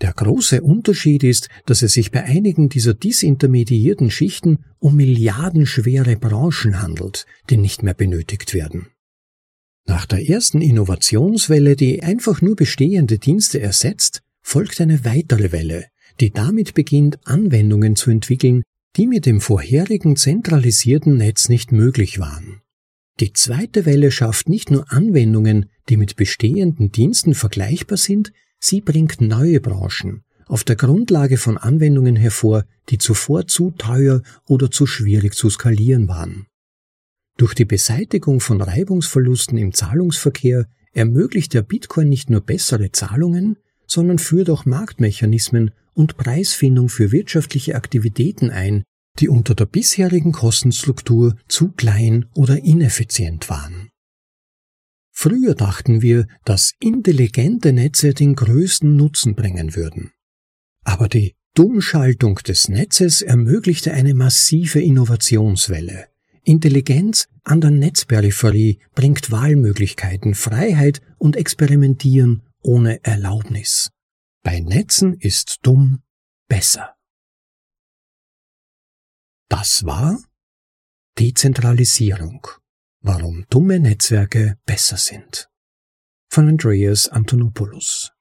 Der 0.00 0.12
große 0.14 0.62
Unterschied 0.62 1.24
ist, 1.24 1.48
dass 1.66 1.82
es 1.82 1.92
sich 1.92 2.10
bei 2.10 2.24
einigen 2.24 2.68
dieser 2.70 2.94
disintermediierten 2.94 4.10
Schichten 4.10 4.64
um 4.78 4.96
milliardenschwere 4.96 6.16
Branchen 6.16 6.80
handelt, 6.80 7.26
die 7.50 7.58
nicht 7.58 7.82
mehr 7.82 7.94
benötigt 7.94 8.54
werden. 8.54 8.88
Nach 9.86 10.06
der 10.06 10.28
ersten 10.28 10.62
Innovationswelle, 10.62 11.76
die 11.76 12.02
einfach 12.02 12.40
nur 12.40 12.56
bestehende 12.56 13.18
Dienste 13.18 13.60
ersetzt, 13.60 14.22
folgt 14.40 14.80
eine 14.80 15.04
weitere 15.04 15.52
Welle, 15.52 15.86
die 16.20 16.30
damit 16.30 16.74
beginnt, 16.74 17.18
Anwendungen 17.24 17.96
zu 17.96 18.10
entwickeln, 18.10 18.62
die 18.96 19.06
mit 19.06 19.26
dem 19.26 19.40
vorherigen 19.40 20.16
zentralisierten 20.16 21.16
Netz 21.16 21.48
nicht 21.48 21.72
möglich 21.72 22.18
waren. 22.18 22.62
Die 23.20 23.32
zweite 23.32 23.84
Welle 23.84 24.10
schafft 24.10 24.48
nicht 24.48 24.70
nur 24.70 24.90
Anwendungen, 24.90 25.66
die 25.88 25.96
mit 25.98 26.16
bestehenden 26.16 26.90
Diensten 26.90 27.34
vergleichbar 27.34 27.98
sind, 27.98 28.32
Sie 28.60 28.80
bringt 28.80 29.20
neue 29.20 29.60
Branchen 29.60 30.22
auf 30.46 30.64
der 30.64 30.76
Grundlage 30.76 31.36
von 31.36 31.56
Anwendungen 31.56 32.16
hervor, 32.16 32.64
die 32.88 32.98
zuvor 32.98 33.46
zu 33.46 33.70
teuer 33.70 34.22
oder 34.48 34.70
zu 34.70 34.84
schwierig 34.84 35.34
zu 35.34 35.48
skalieren 35.48 36.08
waren. 36.08 36.46
Durch 37.36 37.54
die 37.54 37.64
Beseitigung 37.64 38.40
von 38.40 38.60
Reibungsverlusten 38.60 39.56
im 39.56 39.72
Zahlungsverkehr 39.72 40.66
ermöglicht 40.92 41.54
der 41.54 41.62
Bitcoin 41.62 42.08
nicht 42.08 42.30
nur 42.30 42.40
bessere 42.40 42.90
Zahlungen, 42.90 43.56
sondern 43.86 44.18
führt 44.18 44.50
auch 44.50 44.66
Marktmechanismen 44.66 45.70
und 45.94 46.16
Preisfindung 46.16 46.88
für 46.88 47.12
wirtschaftliche 47.12 47.76
Aktivitäten 47.76 48.50
ein, 48.50 48.82
die 49.20 49.28
unter 49.28 49.54
der 49.54 49.66
bisherigen 49.66 50.32
Kostenstruktur 50.32 51.36
zu 51.48 51.72
klein 51.72 52.26
oder 52.34 52.58
ineffizient 52.62 53.48
waren. 53.48 53.88
Früher 55.10 55.54
dachten 55.54 56.02
wir, 56.02 56.26
dass 56.44 56.72
intelligente 56.80 57.72
Netze 57.72 58.14
den 58.14 58.34
größten 58.34 58.96
Nutzen 58.96 59.34
bringen 59.34 59.74
würden. 59.74 60.12
Aber 60.84 61.08
die 61.08 61.34
Dummschaltung 61.54 62.36
des 62.36 62.68
Netzes 62.68 63.22
ermöglichte 63.22 63.92
eine 63.92 64.14
massive 64.14 64.80
Innovationswelle. 64.80 66.06
Intelligenz 66.44 67.28
an 67.44 67.60
der 67.60 67.70
Netzperipherie 67.70 68.80
bringt 68.94 69.30
Wahlmöglichkeiten, 69.30 70.34
Freiheit 70.34 71.02
und 71.18 71.36
Experimentieren 71.36 72.42
ohne 72.62 73.04
Erlaubnis. 73.04 73.90
Bei 74.42 74.60
Netzen 74.60 75.14
ist 75.14 75.58
dumm 75.62 76.02
besser. 76.48 76.94
Das 79.48 79.84
war 79.84 80.22
Dezentralisierung. 81.18 82.46
Warum 83.02 83.46
dumme 83.48 83.80
Netzwerke 83.80 84.56
besser 84.66 84.98
sind. 84.98 85.48
Von 86.28 86.48
Andreas 86.48 87.08
Antonopoulos. 87.08 88.12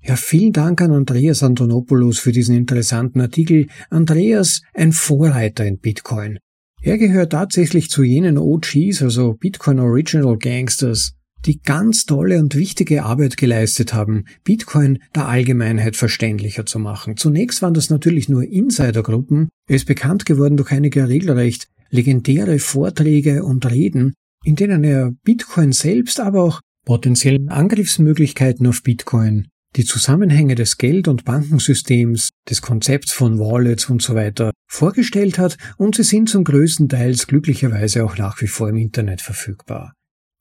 Ja, 0.00 0.14
vielen 0.14 0.52
Dank 0.52 0.80
an 0.80 0.92
Andreas 0.92 1.42
Antonopoulos 1.42 2.20
für 2.20 2.30
diesen 2.30 2.54
interessanten 2.54 3.20
Artikel. 3.20 3.66
Andreas, 3.90 4.62
ein 4.72 4.92
Vorreiter 4.92 5.66
in 5.66 5.80
Bitcoin. 5.80 6.38
Er 6.80 6.96
gehört 6.96 7.32
tatsächlich 7.32 7.90
zu 7.90 8.04
jenen 8.04 8.38
OGs, 8.38 9.02
also 9.02 9.34
Bitcoin 9.34 9.80
Original 9.80 10.38
Gangsters, 10.38 11.14
die 11.44 11.60
ganz 11.60 12.04
tolle 12.04 12.38
und 12.38 12.54
wichtige 12.54 13.02
Arbeit 13.02 13.36
geleistet 13.36 13.92
haben, 13.92 14.26
Bitcoin 14.44 15.00
der 15.12 15.26
Allgemeinheit 15.26 15.96
verständlicher 15.96 16.66
zu 16.66 16.78
machen. 16.78 17.16
Zunächst 17.16 17.62
waren 17.62 17.74
das 17.74 17.90
natürlich 17.90 18.28
nur 18.28 18.44
Insidergruppen. 18.44 19.48
Er 19.68 19.74
ist 19.74 19.86
bekannt 19.86 20.24
geworden 20.24 20.56
durch 20.56 20.70
einige 20.70 21.08
regelrecht 21.08 21.66
legendäre 21.90 22.58
Vorträge 22.58 23.44
und 23.44 23.70
Reden, 23.70 24.14
in 24.44 24.56
denen 24.56 24.84
er 24.84 25.12
Bitcoin 25.24 25.72
selbst, 25.72 26.20
aber 26.20 26.42
auch 26.42 26.60
potenziellen 26.84 27.48
Angriffsmöglichkeiten 27.48 28.66
auf 28.66 28.82
Bitcoin 28.82 29.48
die 29.76 29.84
Zusammenhänge 29.84 30.54
des 30.54 30.78
Geld- 30.78 31.08
und 31.08 31.24
Bankensystems, 31.24 32.30
des 32.48 32.62
Konzepts 32.62 33.12
von 33.12 33.38
Wallets 33.38 33.90
und 33.90 34.02
so 34.02 34.14
weiter 34.14 34.52
vorgestellt 34.66 35.38
hat 35.38 35.56
und 35.76 35.96
sie 35.96 36.02
sind 36.02 36.28
zum 36.28 36.44
größten 36.44 36.88
Teils 36.88 37.26
glücklicherweise 37.26 38.04
auch 38.04 38.16
nach 38.16 38.40
wie 38.40 38.46
vor 38.46 38.68
im 38.70 38.76
Internet 38.76 39.20
verfügbar. 39.20 39.92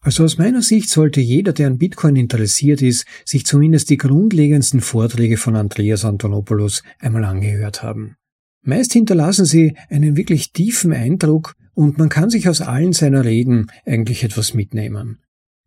Also 0.02 0.24
aus 0.24 0.38
meiner 0.38 0.62
Sicht 0.62 0.90
sollte 0.90 1.20
jeder, 1.20 1.52
der 1.52 1.68
an 1.68 1.80
Bitcoin 1.80 2.16
interessiert 2.16 2.82
ist, 2.82 3.06
sich 3.25 3.46
zumindest 3.46 3.90
die 3.90 3.98
grundlegendsten 3.98 4.82
Vorträge 4.82 5.38
von 5.38 5.56
Andreas 5.56 6.06
Antonopoulos 6.06 6.84
einmal 7.00 7.25
angehört 7.25 7.82
haben. 7.82 8.16
Meist 8.65 8.93
hinterlassen 8.93 9.45
sie 9.45 9.77
einen 9.89 10.17
wirklich 10.17 10.51
tiefen 10.51 10.91
Eindruck 10.91 11.55
und 11.75 12.00
man 12.00 12.10
kann 12.10 12.31
sich 12.31 12.50
aus 12.50 12.62
allen 12.62 12.93
seiner 12.93 13.24
Reden 13.24 13.67
eigentlich 13.86 14.24
etwas 14.24 14.55
mitnehmen. 14.55 15.19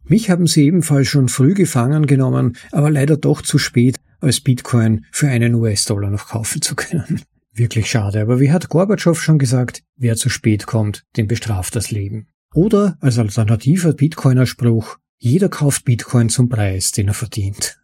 Mich 0.05 0.31
haben 0.31 0.47
sie 0.47 0.65
ebenfalls 0.65 1.07
schon 1.07 1.29
früh 1.29 1.55
gefangen 1.55 2.07
genommen, 2.07 2.57
aber 2.73 2.91
leider 2.91 3.17
doch 3.17 3.43
zu 3.43 3.59
spät, 3.59 3.97
als 4.21 4.41
Bitcoin 4.41 5.05
für 5.13 5.29
einen 5.29 5.55
US-Dollar 5.55 6.11
noch 6.11 6.29
kaufen 6.29 6.61
zu 6.61 6.75
können. 6.75 7.21
Wirklich 7.53 7.89
schade, 7.91 8.21
aber 8.21 8.41
wie 8.41 8.51
hat 8.51 8.69
Gorbatschow 8.69 9.21
schon 9.21 9.39
gesagt, 9.39 9.83
wer 9.97 10.17
zu 10.17 10.29
spät 10.29 10.67
kommt, 10.67 11.05
den 11.17 11.29
bestraft 11.29 11.77
das 11.77 11.91
Leben. 11.91 12.29
Oder 12.55 12.97
als 13.01 13.19
alternativer 13.19 13.93
Bitcoiner 13.93 14.47
Spruch, 14.47 14.99
jeder 15.19 15.49
kauft 15.49 15.85
Bitcoin 15.85 16.31
zum 16.31 16.49
Preis, 16.49 16.91
den 16.93 17.09
er 17.09 17.15
verdient. 17.15 17.79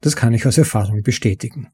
Das 0.00 0.16
kann 0.16 0.34
ich 0.34 0.46
aus 0.46 0.58
Erfahrung 0.58 1.02
bestätigen. 1.02 1.68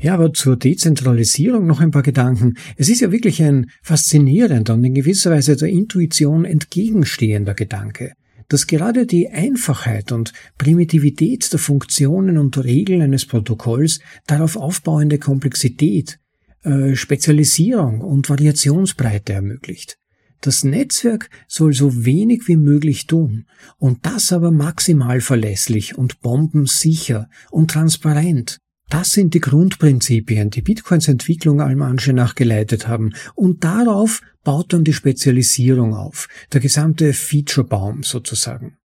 Ja, 0.00 0.14
aber 0.14 0.32
zur 0.32 0.56
Dezentralisierung 0.56 1.66
noch 1.66 1.80
ein 1.80 1.90
paar 1.90 2.02
Gedanken. 2.02 2.54
Es 2.76 2.88
ist 2.88 3.00
ja 3.00 3.10
wirklich 3.10 3.42
ein 3.42 3.70
faszinierender 3.82 4.74
und 4.74 4.84
in 4.84 4.94
gewisser 4.94 5.32
Weise 5.32 5.56
der 5.56 5.68
Intuition 5.68 6.44
entgegenstehender 6.44 7.54
Gedanke 7.54 8.12
dass 8.48 8.66
gerade 8.66 9.06
die 9.06 9.28
Einfachheit 9.28 10.10
und 10.10 10.32
Primitivität 10.56 11.52
der 11.52 11.58
Funktionen 11.58 12.38
und 12.38 12.56
Regeln 12.64 13.02
eines 13.02 13.26
Protokolls 13.26 14.00
darauf 14.26 14.56
aufbauende 14.56 15.18
Komplexität, 15.18 16.18
äh, 16.64 16.96
Spezialisierung 16.96 18.00
und 18.00 18.30
Variationsbreite 18.30 19.34
ermöglicht. 19.34 19.98
Das 20.40 20.64
Netzwerk 20.64 21.30
soll 21.48 21.72
so 21.72 22.04
wenig 22.04 22.46
wie 22.46 22.56
möglich 22.56 23.06
tun, 23.06 23.46
und 23.76 24.06
das 24.06 24.32
aber 24.32 24.50
maximal 24.52 25.20
verlässlich 25.20 25.98
und 25.98 26.20
bombensicher 26.20 27.28
und 27.50 27.72
transparent, 27.72 28.58
das 28.90 29.10
sind 29.12 29.34
die 29.34 29.40
Grundprinzipien, 29.40 30.50
die 30.50 30.62
Bitcoins 30.62 31.08
Entwicklung 31.08 31.60
allem 31.60 31.82
Anschein 31.82 32.14
nach 32.14 32.34
geleitet 32.34 32.88
haben. 32.88 33.12
Und 33.34 33.64
darauf 33.64 34.22
baut 34.44 34.72
dann 34.72 34.84
die 34.84 34.94
Spezialisierung 34.94 35.94
auf, 35.94 36.28
der 36.52 36.60
gesamte 36.60 37.12
Featurebaum 37.12 38.02
sozusagen. 38.02 38.78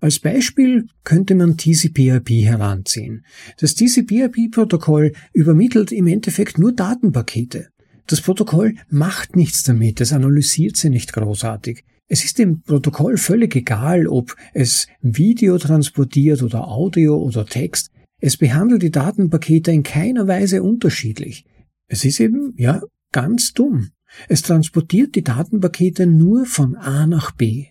Als 0.00 0.18
Beispiel 0.18 0.86
könnte 1.04 1.34
man 1.34 1.56
TCP/IP 1.56 2.30
heranziehen. 2.44 3.24
Das 3.58 3.74
TCP/IP-Protokoll 3.74 5.12
übermittelt 5.32 5.92
im 5.92 6.06
Endeffekt 6.06 6.58
nur 6.58 6.72
Datenpakete. 6.72 7.68
Das 8.06 8.22
Protokoll 8.22 8.74
macht 8.88 9.36
nichts 9.36 9.62
damit, 9.62 10.00
es 10.00 10.12
analysiert 10.12 10.76
sie 10.76 10.90
nicht 10.90 11.12
großartig. 11.12 11.84
Es 12.08 12.24
ist 12.24 12.38
dem 12.38 12.62
Protokoll 12.62 13.18
völlig 13.18 13.54
egal, 13.54 14.08
ob 14.08 14.34
es 14.52 14.88
Video 15.00 15.58
transportiert 15.58 16.42
oder 16.42 16.66
Audio 16.66 17.16
oder 17.16 17.46
Text. 17.46 17.92
Es 18.20 18.36
behandelt 18.36 18.82
die 18.82 18.90
Datenpakete 18.90 19.72
in 19.72 19.82
keiner 19.82 20.28
Weise 20.28 20.62
unterschiedlich. 20.62 21.46
Es 21.88 22.04
ist 22.04 22.20
eben, 22.20 22.54
ja, 22.56 22.82
ganz 23.12 23.52
dumm. 23.52 23.90
Es 24.28 24.42
transportiert 24.42 25.14
die 25.14 25.22
Datenpakete 25.22 26.06
nur 26.06 26.44
von 26.46 26.76
A 26.76 27.06
nach 27.06 27.30
B. 27.32 27.66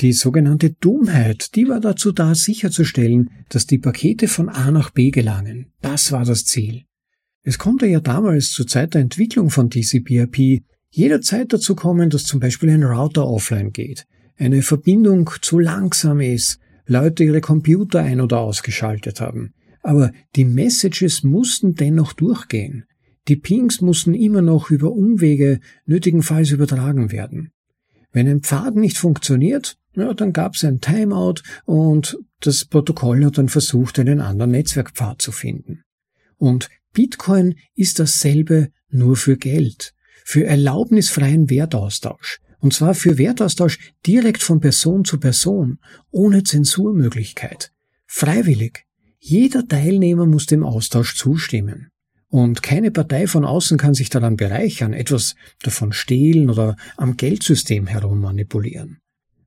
Die 0.00 0.12
sogenannte 0.12 0.70
Dummheit, 0.70 1.54
die 1.56 1.68
war 1.68 1.80
dazu 1.80 2.12
da, 2.12 2.34
sicherzustellen, 2.34 3.30
dass 3.50 3.66
die 3.66 3.78
Pakete 3.78 4.28
von 4.28 4.48
A 4.48 4.70
nach 4.70 4.90
B 4.90 5.10
gelangen. 5.10 5.72
Das 5.82 6.12
war 6.12 6.24
das 6.24 6.44
Ziel. 6.44 6.84
Es 7.42 7.58
konnte 7.58 7.86
ja 7.86 8.00
damals 8.00 8.50
zur 8.50 8.66
Zeit 8.66 8.94
der 8.94 9.02
Entwicklung 9.02 9.50
von 9.50 9.70
TCP/IP 9.70 10.62
jederzeit 10.90 11.52
dazu 11.52 11.74
kommen, 11.74 12.10
dass 12.10 12.24
zum 12.24 12.40
Beispiel 12.40 12.70
ein 12.70 12.82
Router 12.82 13.26
offline 13.26 13.72
geht, 13.72 14.06
eine 14.36 14.62
Verbindung 14.62 15.30
zu 15.40 15.58
langsam 15.58 16.20
ist, 16.20 16.60
Leute 16.86 17.24
ihre 17.24 17.40
Computer 17.40 18.00
ein- 18.00 18.20
oder 18.20 18.40
ausgeschaltet 18.40 19.20
haben. 19.20 19.52
Aber 19.82 20.12
die 20.36 20.44
Messages 20.44 21.22
mussten 21.22 21.74
dennoch 21.74 22.12
durchgehen. 22.12 22.84
Die 23.28 23.36
Pings 23.36 23.80
mussten 23.80 24.14
immer 24.14 24.42
noch 24.42 24.70
über 24.70 24.92
Umwege 24.92 25.60
nötigenfalls 25.86 26.50
übertragen 26.50 27.12
werden. 27.12 27.52
Wenn 28.12 28.28
ein 28.28 28.40
Pfad 28.40 28.76
nicht 28.76 28.98
funktioniert, 28.98 29.78
ja, 29.94 30.14
dann 30.14 30.32
gab 30.32 30.54
es 30.54 30.64
ein 30.64 30.80
Timeout 30.80 31.42
und 31.64 32.18
das 32.40 32.64
Protokoll 32.64 33.24
hat 33.24 33.38
dann 33.38 33.48
versucht, 33.48 33.98
einen 33.98 34.20
anderen 34.20 34.52
Netzwerkpfad 34.52 35.20
zu 35.20 35.32
finden. 35.32 35.82
Und 36.36 36.68
Bitcoin 36.92 37.56
ist 37.74 37.98
dasselbe 37.98 38.70
nur 38.88 39.16
für 39.16 39.36
Geld, 39.36 39.94
für 40.24 40.44
erlaubnisfreien 40.44 41.50
Wertaustausch. 41.50 42.40
Und 42.58 42.74
zwar 42.74 42.94
für 42.94 43.16
Wertaustausch 43.16 43.78
direkt 44.06 44.42
von 44.42 44.60
Person 44.60 45.04
zu 45.04 45.18
Person, 45.18 45.78
ohne 46.10 46.42
Zensurmöglichkeit. 46.42 47.72
Freiwillig, 48.06 48.86
jeder 49.20 49.68
Teilnehmer 49.68 50.26
muss 50.26 50.46
dem 50.46 50.64
Austausch 50.64 51.14
zustimmen. 51.14 51.90
Und 52.28 52.62
keine 52.62 52.90
Partei 52.90 53.26
von 53.26 53.44
außen 53.44 53.76
kann 53.76 53.92
sich 53.92 54.08
daran 54.08 54.36
bereichern, 54.36 54.92
etwas 54.92 55.34
davon 55.62 55.92
stehlen 55.92 56.48
oder 56.48 56.76
am 56.96 57.16
Geldsystem 57.16 57.86
herum 57.86 58.20
manipulieren. 58.20 58.98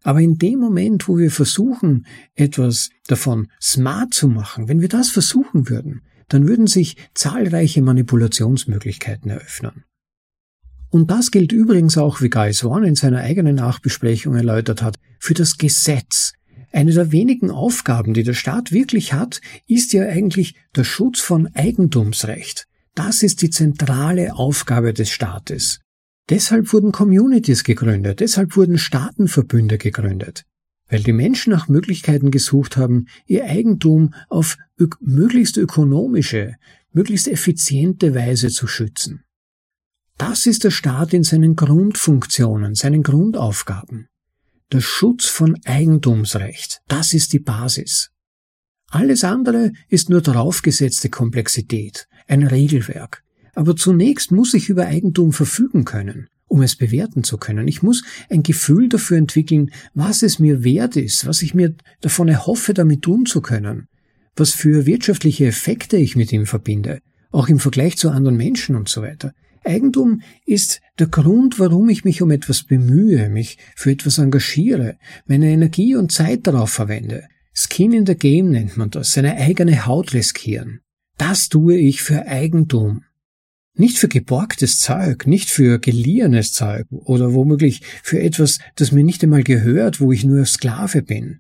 Aber 0.04 0.20
in 0.20 0.38
dem 0.38 0.60
Moment, 0.60 1.08
wo 1.08 1.18
wir 1.18 1.32
versuchen, 1.32 2.06
etwas 2.36 2.90
davon 3.08 3.48
smart 3.62 4.14
zu 4.14 4.28
machen, 4.28 4.68
wenn 4.68 4.82
wir 4.82 4.90
das 4.90 5.10
versuchen 5.10 5.70
würden, 5.70 6.02
dann 6.28 6.48
würden 6.48 6.68
sich 6.68 6.98
zahlreiche 7.14 7.82
Manipulationsmöglichkeiten 7.82 9.32
eröffnen. 9.32 9.86
Und 10.90 11.10
das 11.10 11.32
gilt 11.32 11.52
übrigens 11.52 11.98
auch, 11.98 12.22
wie 12.22 12.30
Guy 12.30 12.54
Swan 12.54 12.84
in 12.84 12.96
seiner 12.96 13.20
eigenen 13.20 13.56
Nachbesprechung 13.56 14.36
erläutert 14.36 14.82
hat, 14.82 14.98
für 15.20 15.34
das 15.34 15.58
Gesetz, 15.58 16.34
eine 16.74 16.92
der 16.92 17.12
wenigen 17.12 17.52
Aufgaben, 17.52 18.14
die 18.14 18.24
der 18.24 18.34
Staat 18.34 18.72
wirklich 18.72 19.14
hat, 19.14 19.42
ist 19.68 19.94
ja 19.94 20.04
eigentlich 20.04 20.56
der 20.76 20.84
Schutz 20.84 21.20
von 21.20 21.48
Eigentumsrecht. 21.54 22.68
Das 22.96 23.24
ist 23.24 23.42
die 23.42 23.50
zentrale 23.50 24.36
Aufgabe 24.36 24.94
des 24.94 25.10
Staates. 25.10 25.80
Deshalb 26.30 26.74
wurden 26.74 26.92
Communities 26.92 27.64
gegründet, 27.64 28.20
deshalb 28.22 28.56
wurden 28.56 28.78
Staatenverbünde 28.78 29.78
gegründet, 29.78 30.46
weil 30.90 31.04
die 31.04 31.14
Menschen 31.14 31.52
nach 31.52 31.68
Möglichkeiten 31.68 32.32
gesucht 32.32 32.78
haben, 32.78 33.08
ihr 33.26 33.46
Eigentum 33.46 34.14
auf 34.30 34.58
ök 34.80 34.98
möglichst 35.02 35.58
ökonomische, 35.58 36.56
möglichst 36.92 37.28
effiziente 37.28 38.16
Weise 38.16 38.50
zu 38.50 38.68
schützen. 38.68 39.24
Das 40.18 40.46
ist 40.46 40.64
der 40.64 40.72
Staat 40.72 41.14
in 41.14 41.24
seinen 41.24 41.56
Grundfunktionen, 41.56 42.76
seinen 42.76 43.04
Grundaufgaben. 43.04 44.08
Der 44.74 44.82
Schutz 44.82 45.28
von 45.28 45.56
Eigentumsrecht, 45.66 46.82
das 46.88 47.14
ist 47.14 47.32
die 47.32 47.40
Basis. 47.40 48.10
Alles 48.90 49.24
andere 49.24 49.72
ist 49.88 50.10
nur 50.10 50.22
daraufgesetzte 50.22 51.10
Komplexität, 51.10 52.08
ein 52.28 52.42
Regelwerk. 52.42 53.22
Aber 53.54 53.76
zunächst 53.76 54.32
muss 54.32 54.56
ich 54.56 54.70
über 54.70 54.88
Eigentum 54.88 55.32
verfügen 55.32 55.86
können, 55.86 56.28
um 56.48 56.64
es 56.64 56.76
bewerten 56.76 57.24
zu 57.24 57.38
können. 57.38 57.68
Ich 57.68 57.84
muss 57.84 58.04
ein 58.32 58.42
Gefühl 58.42 58.90
dafür 58.90 59.18
entwickeln, 59.18 59.70
was 59.94 60.24
es 60.24 60.40
mir 60.40 60.64
wert 60.64 60.96
ist, 60.96 61.28
was 61.28 61.44
ich 61.44 61.54
mir 61.54 61.76
davon 62.02 62.28
erhoffe, 62.28 62.74
damit 62.74 63.04
tun 63.04 63.28
zu 63.28 63.42
können, 63.42 63.88
was 64.36 64.54
für 64.54 64.88
wirtschaftliche 64.88 65.46
Effekte 65.46 65.98
ich 65.98 66.16
mit 66.16 66.32
ihm 66.32 66.48
verbinde, 66.48 67.02
auch 67.30 67.48
im 67.48 67.60
Vergleich 67.60 67.96
zu 67.98 68.10
anderen 68.10 68.38
Menschen 68.38 68.76
und 68.76 68.90
so 68.90 69.04
weiter. 69.04 69.34
Eigentum 69.65 70.21
ist 70.45 70.82
der 70.99 71.08
Grund, 71.08 71.60
warum 71.60 71.89
ich 71.89 72.04
mich 72.04 72.21
um 72.21 72.32
etwas 72.32 72.63
bemühe, 72.63 73.30
mich 73.30 73.58
für 73.76 73.91
etwas 73.91 74.17
engagiere, 74.17 74.97
meine 75.26 75.49
Energie 75.49 75.95
und 75.95 76.12
Zeit 76.12 76.47
darauf 76.47 76.71
verwende. 76.71 77.28
Skin 77.54 77.93
in 77.93 78.06
the 78.06 78.15
Game 78.15 78.49
nennt 78.49 78.78
man 78.78 78.89
das, 78.89 79.12
seine 79.12 79.36
eigene 79.36 79.86
Haut 79.86 80.13
riskieren. 80.13 80.82
Das 81.17 81.49
tue 81.49 81.78
ich 81.78 82.02
für 82.02 82.26
Eigentum. 82.26 83.04
Nicht 83.76 83.97
für 83.97 84.08
geborgtes 84.08 84.80
Zeug, 84.80 85.26
nicht 85.26 85.49
für 85.49 85.80
geliehenes 85.80 86.54
Zeug 86.54 86.86
oder 86.91 87.34
womöglich 87.34 87.82
für 88.04 88.19
etwas, 88.19 88.60
das 88.76 88.91
mir 88.91 89.04
nicht 89.04 89.23
einmal 89.23 89.43
gehört, 89.43 89.99
wo 89.99 90.12
ich 90.12 90.26
nur 90.26 90.45
Sklave 90.45 91.02
bin, 91.02 91.39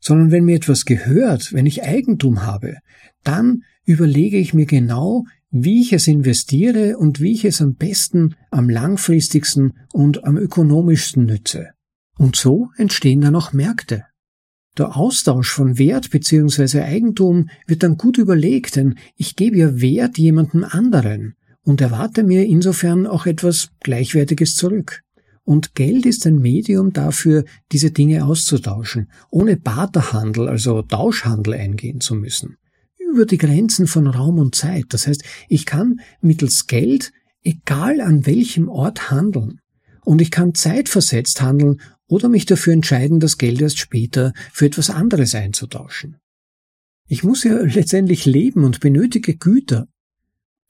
sondern 0.00 0.32
wenn 0.32 0.44
mir 0.44 0.56
etwas 0.56 0.84
gehört, 0.84 1.52
wenn 1.52 1.66
ich 1.66 1.84
Eigentum 1.84 2.42
habe, 2.42 2.78
dann 3.22 3.62
überlege 3.84 4.38
ich 4.38 4.54
mir 4.54 4.66
genau, 4.66 5.24
wie 5.52 5.82
ich 5.82 5.92
es 5.92 6.08
investiere 6.08 6.96
und 6.96 7.20
wie 7.20 7.32
ich 7.32 7.44
es 7.44 7.60
am 7.60 7.74
besten, 7.74 8.34
am 8.50 8.70
langfristigsten 8.70 9.74
und 9.92 10.24
am 10.24 10.38
ökonomischsten 10.38 11.26
nütze. 11.26 11.68
Und 12.16 12.36
so 12.36 12.70
entstehen 12.76 13.20
dann 13.20 13.36
auch 13.36 13.52
Märkte. 13.52 14.04
Der 14.78 14.96
Austausch 14.96 15.50
von 15.50 15.78
Wert 15.78 16.10
bzw. 16.10 16.80
Eigentum 16.80 17.50
wird 17.66 17.82
dann 17.82 17.98
gut 17.98 18.16
überlegt, 18.16 18.76
denn 18.76 18.94
ich 19.16 19.36
gebe 19.36 19.58
ja 19.58 19.80
Wert 19.80 20.16
jemandem 20.16 20.64
anderen 20.64 21.34
und 21.62 21.82
erwarte 21.82 22.22
mir 22.22 22.46
insofern 22.46 23.06
auch 23.06 23.26
etwas 23.26 23.68
Gleichwertiges 23.80 24.56
zurück. 24.56 25.02
Und 25.44 25.74
Geld 25.74 26.06
ist 26.06 26.26
ein 26.26 26.38
Medium 26.38 26.94
dafür, 26.94 27.44
diese 27.72 27.90
Dinge 27.90 28.24
auszutauschen, 28.24 29.10
ohne 29.30 29.56
Barterhandel, 29.58 30.48
also 30.48 30.80
Tauschhandel 30.80 31.54
eingehen 31.54 32.00
zu 32.00 32.14
müssen. 32.14 32.56
Über 33.12 33.26
die 33.26 33.38
Grenzen 33.38 33.86
von 33.86 34.06
Raum 34.06 34.38
und 34.38 34.54
Zeit. 34.54 34.86
Das 34.88 35.06
heißt, 35.06 35.22
ich 35.48 35.66
kann 35.66 36.00
mittels 36.20 36.66
Geld, 36.66 37.12
egal 37.42 38.00
an 38.00 38.24
welchem 38.24 38.68
Ort 38.68 39.10
handeln. 39.10 39.60
Und 40.04 40.22
ich 40.22 40.30
kann 40.30 40.54
zeitversetzt 40.54 41.42
handeln 41.42 41.80
oder 42.06 42.28
mich 42.28 42.46
dafür 42.46 42.72
entscheiden, 42.72 43.20
das 43.20 43.38
Geld 43.38 43.60
erst 43.60 43.78
später 43.78 44.32
für 44.52 44.66
etwas 44.66 44.90
anderes 44.90 45.34
einzutauschen. 45.34 46.16
Ich 47.06 47.22
muss 47.22 47.44
ja 47.44 47.60
letztendlich 47.62 48.24
leben 48.24 48.64
und 48.64 48.80
benötige 48.80 49.36
Güter, 49.36 49.88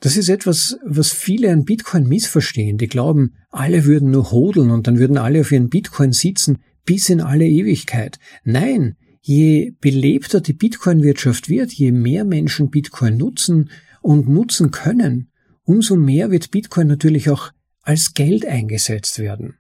das 0.03 0.17
ist 0.17 0.29
etwas, 0.29 0.77
was 0.85 1.13
viele 1.13 1.53
an 1.53 1.65
Bitcoin 1.65 2.09
missverstehen. 2.09 2.77
Die 2.77 2.89
glauben, 2.89 3.37
alle 3.51 3.85
würden 3.85 4.11
nur 4.11 4.33
hodeln 4.33 4.73
und 4.73 4.89
dann 4.89 4.99
würden 4.99 5.17
alle 5.17 5.43
auf 5.43 5.53
ihren 5.53 5.69
Bitcoin 5.69 6.11
sitzen 6.13 6.59
bis 6.85 7.09
in 7.09 7.21
alle 7.21 7.47
Ewigkeit. 7.47 8.19
Nein, 8.43 8.97
je 9.23 9.73
belebter 9.81 10.41
die 10.41 10.53
Bitcoin-Wirtschaft 10.53 11.49
wird, 11.49 11.73
je 11.73 11.93
mehr 11.93 12.25
Menschen 12.25 12.71
Bitcoin 12.71 13.17
nutzen 13.17 13.71
und 14.01 14.29
nutzen 14.29 14.71
können, 14.73 15.31
umso 15.63 15.97
mehr 15.97 16.31
wird 16.31 16.51
Bitcoin 16.51 16.89
natürlich 16.89 17.31
auch 17.31 17.53
als 17.83 18.15
Geld 18.15 18.45
eingesetzt 18.45 19.19
werden. 19.19 19.55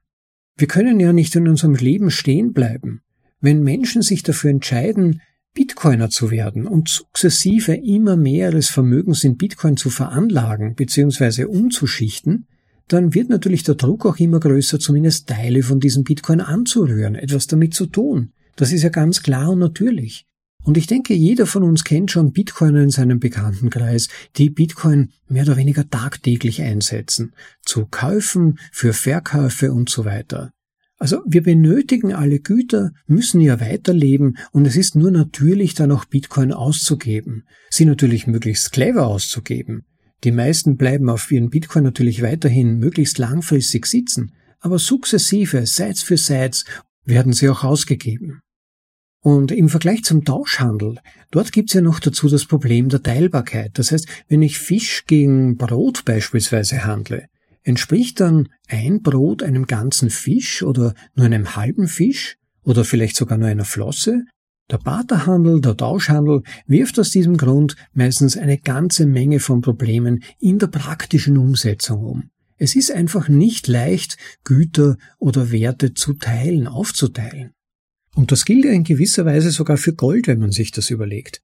Wir 0.57 0.66
können 0.66 1.01
ja 1.01 1.12
nicht 1.12 1.35
in 1.35 1.48
unserem 1.48 1.75
Leben 1.75 2.11
stehen 2.11 2.53
bleiben. 2.53 3.03
Wenn 3.40 3.62
Menschen 3.62 4.03
sich 4.03 4.22
dafür 4.22 4.51
entscheiden, 4.51 5.22
Bitcoiner 5.55 6.09
zu 6.11 6.31
werden 6.31 6.66
und 6.66 6.88
sukzessive 6.88 7.75
immer 7.75 8.16
mehr 8.16 8.51
ihres 8.51 8.68
Vermögens 8.68 9.25
in 9.25 9.37
Bitcoin 9.37 9.77
zu 9.77 9.90
veranlagen 9.90 10.75
bzw. 10.75 11.44
umzuschichten, 11.44 12.46
dann 12.88 13.14
wird 13.14 13.29
natürlich 13.29 13.62
der 13.62 13.75
Druck 13.75 14.07
auch 14.07 14.18
immer 14.18 14.40
größer, 14.40 14.79
zumindest 14.79 15.29
Teile 15.29 15.62
von 15.62 15.79
diesem 15.79 16.05
Bitcoin 16.05 16.40
anzurühren, 16.40 17.14
etwas 17.14 17.46
damit 17.46 17.75
zu 17.75 17.87
tun. 17.87 18.33
Das 18.57 18.73
ist 18.73 18.83
ja 18.83 18.88
ganz 18.88 19.23
klar 19.23 19.51
und 19.51 19.59
natürlich. 19.59 20.27
Und 20.65 20.77
ich 20.77 20.87
denke, 20.87 21.15
jeder 21.15 21.47
von 21.47 21.65
uns 21.65 21.83
kennt 21.83 22.11
schon 22.12 22.33
Bitcoiner 22.33 22.83
in 22.83 22.91
seinem 22.91 23.19
Bekanntenkreis, 23.19 24.09
die 24.37 24.49
Bitcoin 24.49 25.11
mehr 25.29 25.43
oder 25.43 25.57
weniger 25.57 25.88
tagtäglich 25.88 26.62
einsetzen, 26.62 27.35
zu 27.62 27.87
Käufen, 27.87 28.59
für 28.71 28.93
Verkäufe 28.93 29.73
und 29.73 29.91
so 29.91 30.05
weiter. 30.05 30.53
Also 30.99 31.21
wir 31.27 31.43
benötigen 31.43 32.15
alle 32.15 32.38
Güter, 32.38 32.93
müssen 33.09 33.41
ja 33.41 33.61
weiterleben 33.61 34.38
und 34.53 34.67
es 34.67 34.77
ist 34.77 34.95
nur 34.95 35.11
natürlich, 35.11 35.75
dann 35.75 35.91
auch 35.91 36.05
Bitcoin 36.05 36.53
auszugeben. 36.53 37.45
Sie 37.71 37.85
natürlich 37.85 38.29
möglichst 38.29 38.71
clever 38.71 39.09
auszugeben. 39.09 39.83
Die 40.23 40.31
meisten 40.31 40.77
bleiben 40.77 41.09
auf 41.09 41.29
ihren 41.33 41.51
Bitcoin 41.51 41.83
natürlich 41.83 42.23
weiterhin 42.23 42.79
möglichst 42.79 43.19
langfristig 43.19 43.87
sitzen, 43.87 44.31
aber 44.61 44.79
sukzessive, 44.79 45.67
Seits 45.67 46.05
für 46.05 46.17
Seits, 46.17 46.65
werden 47.05 47.33
sie 47.33 47.49
auch 47.49 47.65
ausgegeben. 47.65 48.41
Und 49.21 49.53
im 49.53 49.69
Vergleich 49.69 50.03
zum 50.03 50.25
Tauschhandel, 50.25 50.97
dort 51.31 51.53
gibt's 51.53 51.75
ja 51.75 51.81
noch 51.81 52.01
dazu 52.01 52.29
das 52.29 52.45
Problem 52.45 52.88
der 52.88 53.03
Teilbarkeit. 53.03 53.71
Das 53.75 53.93
heißt, 53.93 54.07
wenn 54.29 54.43
ich 54.43 54.59
Fisch 54.59 55.05
gegen 55.07 55.57
Brot 55.57 56.05
beispielsweise 56.05 56.85
handle, 56.85 57.29
Entspricht 57.65 58.19
dann 58.21 58.49
ein 58.69 59.03
Brot 59.03 59.43
einem 59.43 59.67
ganzen 59.67 60.11
Fisch 60.11 60.62
oder 60.62 60.95
nur 61.15 61.27
einem 61.27 61.55
halben 61.55 61.87
Fisch 61.87 62.37
oder 62.65 62.85
vielleicht 62.85 63.17
sogar 63.17 63.38
nur 63.38 63.49
einer 63.49 63.65
Flosse? 63.65 64.25
Der 64.71 64.79
Barterhandel, 64.79 65.61
der 65.61 65.77
Tauschhandel 65.77 66.43
wirft 66.67 66.99
aus 66.99 67.11
diesem 67.11 67.37
Grund 67.37 67.77
meistens 67.93 68.37
eine 68.37 68.59
ganze 68.59 69.07
Menge 69.07 69.38
von 69.38 69.61
Problemen 69.61 70.25
in 70.41 70.59
der 70.59 70.69
praktischen 70.69 71.38
Umsetzung 71.38 72.05
um. 72.05 72.31
Es 72.62 72.77
ist 72.77 72.92
einfach 72.92 73.29
nicht 73.29 73.66
leicht, 73.66 74.18
Güter 74.44 74.96
oder 75.18 75.51
Werte 75.51 75.94
zu 75.94 76.12
teilen, 76.12 76.68
aufzuteilen. 76.68 77.55
Und 78.14 78.31
das 78.31 78.44
gilt 78.44 78.64
ja 78.64 78.70
in 78.70 78.85
gewisser 78.85 79.25
Weise 79.25 79.51
sogar 79.51 79.77
für 79.77 79.94
Gold, 79.94 80.29
wenn 80.29 80.38
man 80.38 80.53
sich 80.53 80.70
das 80.70 80.88
überlegt. 80.88 81.42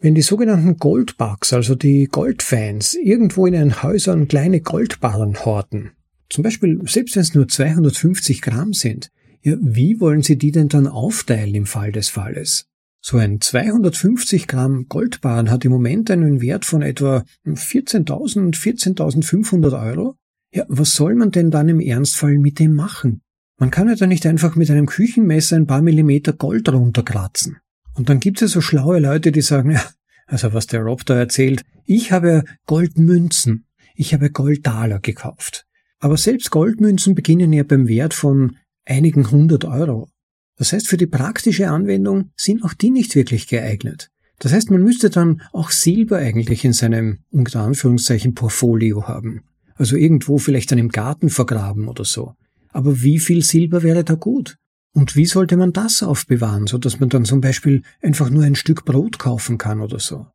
Wenn 0.00 0.14
die 0.14 0.22
sogenannten 0.22 0.78
Goldbugs, 0.78 1.52
also 1.52 1.74
die 1.74 2.06
Goldfans, 2.06 2.94
irgendwo 2.94 3.44
in 3.44 3.52
den 3.52 3.82
Häusern 3.82 4.26
kleine 4.26 4.62
Goldbarren 4.62 5.44
horten, 5.44 5.90
zum 6.30 6.42
Beispiel 6.42 6.80
selbst 6.86 7.14
wenn 7.16 7.22
es 7.22 7.34
nur 7.34 7.46
250 7.46 8.40
Gramm 8.40 8.72
sind, 8.72 9.10
ja, 9.42 9.56
wie 9.60 10.00
wollen 10.00 10.22
sie 10.22 10.38
die 10.38 10.50
denn 10.50 10.68
dann 10.68 10.86
aufteilen 10.86 11.54
im 11.54 11.66
Fall 11.66 11.92
des 11.92 12.08
Falles? 12.08 12.70
So 13.02 13.18
ein 13.18 13.38
250 13.38 14.48
Gramm 14.48 14.86
Goldbarren 14.88 15.50
hat 15.50 15.66
im 15.66 15.72
Moment 15.72 16.10
einen 16.10 16.40
Wert 16.40 16.64
von 16.64 16.80
etwa 16.80 17.22
14.000, 17.44 18.56
14.500 18.56 19.88
Euro. 19.88 20.16
Ja, 20.54 20.64
was 20.68 20.92
soll 20.92 21.16
man 21.16 21.32
denn 21.32 21.50
dann 21.50 21.68
im 21.68 21.80
Ernstfall 21.80 22.38
mit 22.38 22.60
dem 22.60 22.74
machen? 22.74 23.22
Man 23.58 23.72
kann 23.72 23.88
ja 23.88 23.96
da 23.96 24.06
nicht 24.06 24.24
einfach 24.24 24.54
mit 24.54 24.70
einem 24.70 24.86
Küchenmesser 24.86 25.56
ein 25.56 25.66
paar 25.66 25.82
Millimeter 25.82 26.32
Gold 26.32 26.68
runterkratzen. 26.68 27.58
Und 27.94 28.08
dann 28.08 28.20
gibt 28.20 28.36
es 28.36 28.42
ja 28.42 28.54
so 28.54 28.60
schlaue 28.60 29.00
Leute, 29.00 29.32
die 29.32 29.40
sagen, 29.40 29.72
ja, 29.72 29.84
also 30.26 30.52
was 30.52 30.68
der 30.68 30.82
Rob 30.82 31.04
da 31.06 31.16
erzählt, 31.16 31.62
ich 31.84 32.12
habe 32.12 32.44
Goldmünzen, 32.66 33.66
ich 33.96 34.14
habe 34.14 34.30
Goldtaler 34.30 35.00
gekauft. 35.00 35.66
Aber 35.98 36.16
selbst 36.16 36.52
Goldmünzen 36.52 37.16
beginnen 37.16 37.52
ja 37.52 37.64
beim 37.64 37.88
Wert 37.88 38.14
von 38.14 38.56
einigen 38.84 39.28
hundert 39.32 39.64
Euro. 39.64 40.08
Das 40.56 40.72
heißt, 40.72 40.86
für 40.86 40.96
die 40.96 41.06
praktische 41.06 41.68
Anwendung 41.68 42.30
sind 42.36 42.62
auch 42.62 42.74
die 42.74 42.90
nicht 42.90 43.16
wirklich 43.16 43.48
geeignet. 43.48 44.12
Das 44.38 44.52
heißt, 44.52 44.70
man 44.70 44.82
müsste 44.82 45.10
dann 45.10 45.42
auch 45.52 45.72
Silber 45.72 46.18
eigentlich 46.18 46.64
in 46.64 46.72
seinem, 46.72 47.24
unter 47.32 47.62
Anführungszeichen, 47.62 48.34
Portfolio 48.34 49.08
haben. 49.08 49.42
Also 49.74 49.96
irgendwo 49.96 50.38
vielleicht 50.38 50.70
dann 50.70 50.78
im 50.78 50.90
Garten 50.90 51.30
vergraben 51.30 51.88
oder 51.88 52.04
so. 52.04 52.34
Aber 52.68 53.02
wie 53.02 53.18
viel 53.18 53.42
Silber 53.42 53.82
wäre 53.82 54.04
da 54.04 54.14
gut? 54.14 54.56
Und 54.92 55.16
wie 55.16 55.26
sollte 55.26 55.56
man 55.56 55.72
das 55.72 56.02
aufbewahren, 56.02 56.66
so 56.66 56.78
dass 56.78 57.00
man 57.00 57.08
dann 57.08 57.24
zum 57.24 57.40
Beispiel 57.40 57.82
einfach 58.00 58.30
nur 58.30 58.44
ein 58.44 58.54
Stück 58.54 58.84
Brot 58.84 59.18
kaufen 59.18 59.58
kann 59.58 59.80
oder 59.80 59.98
so? 59.98 60.26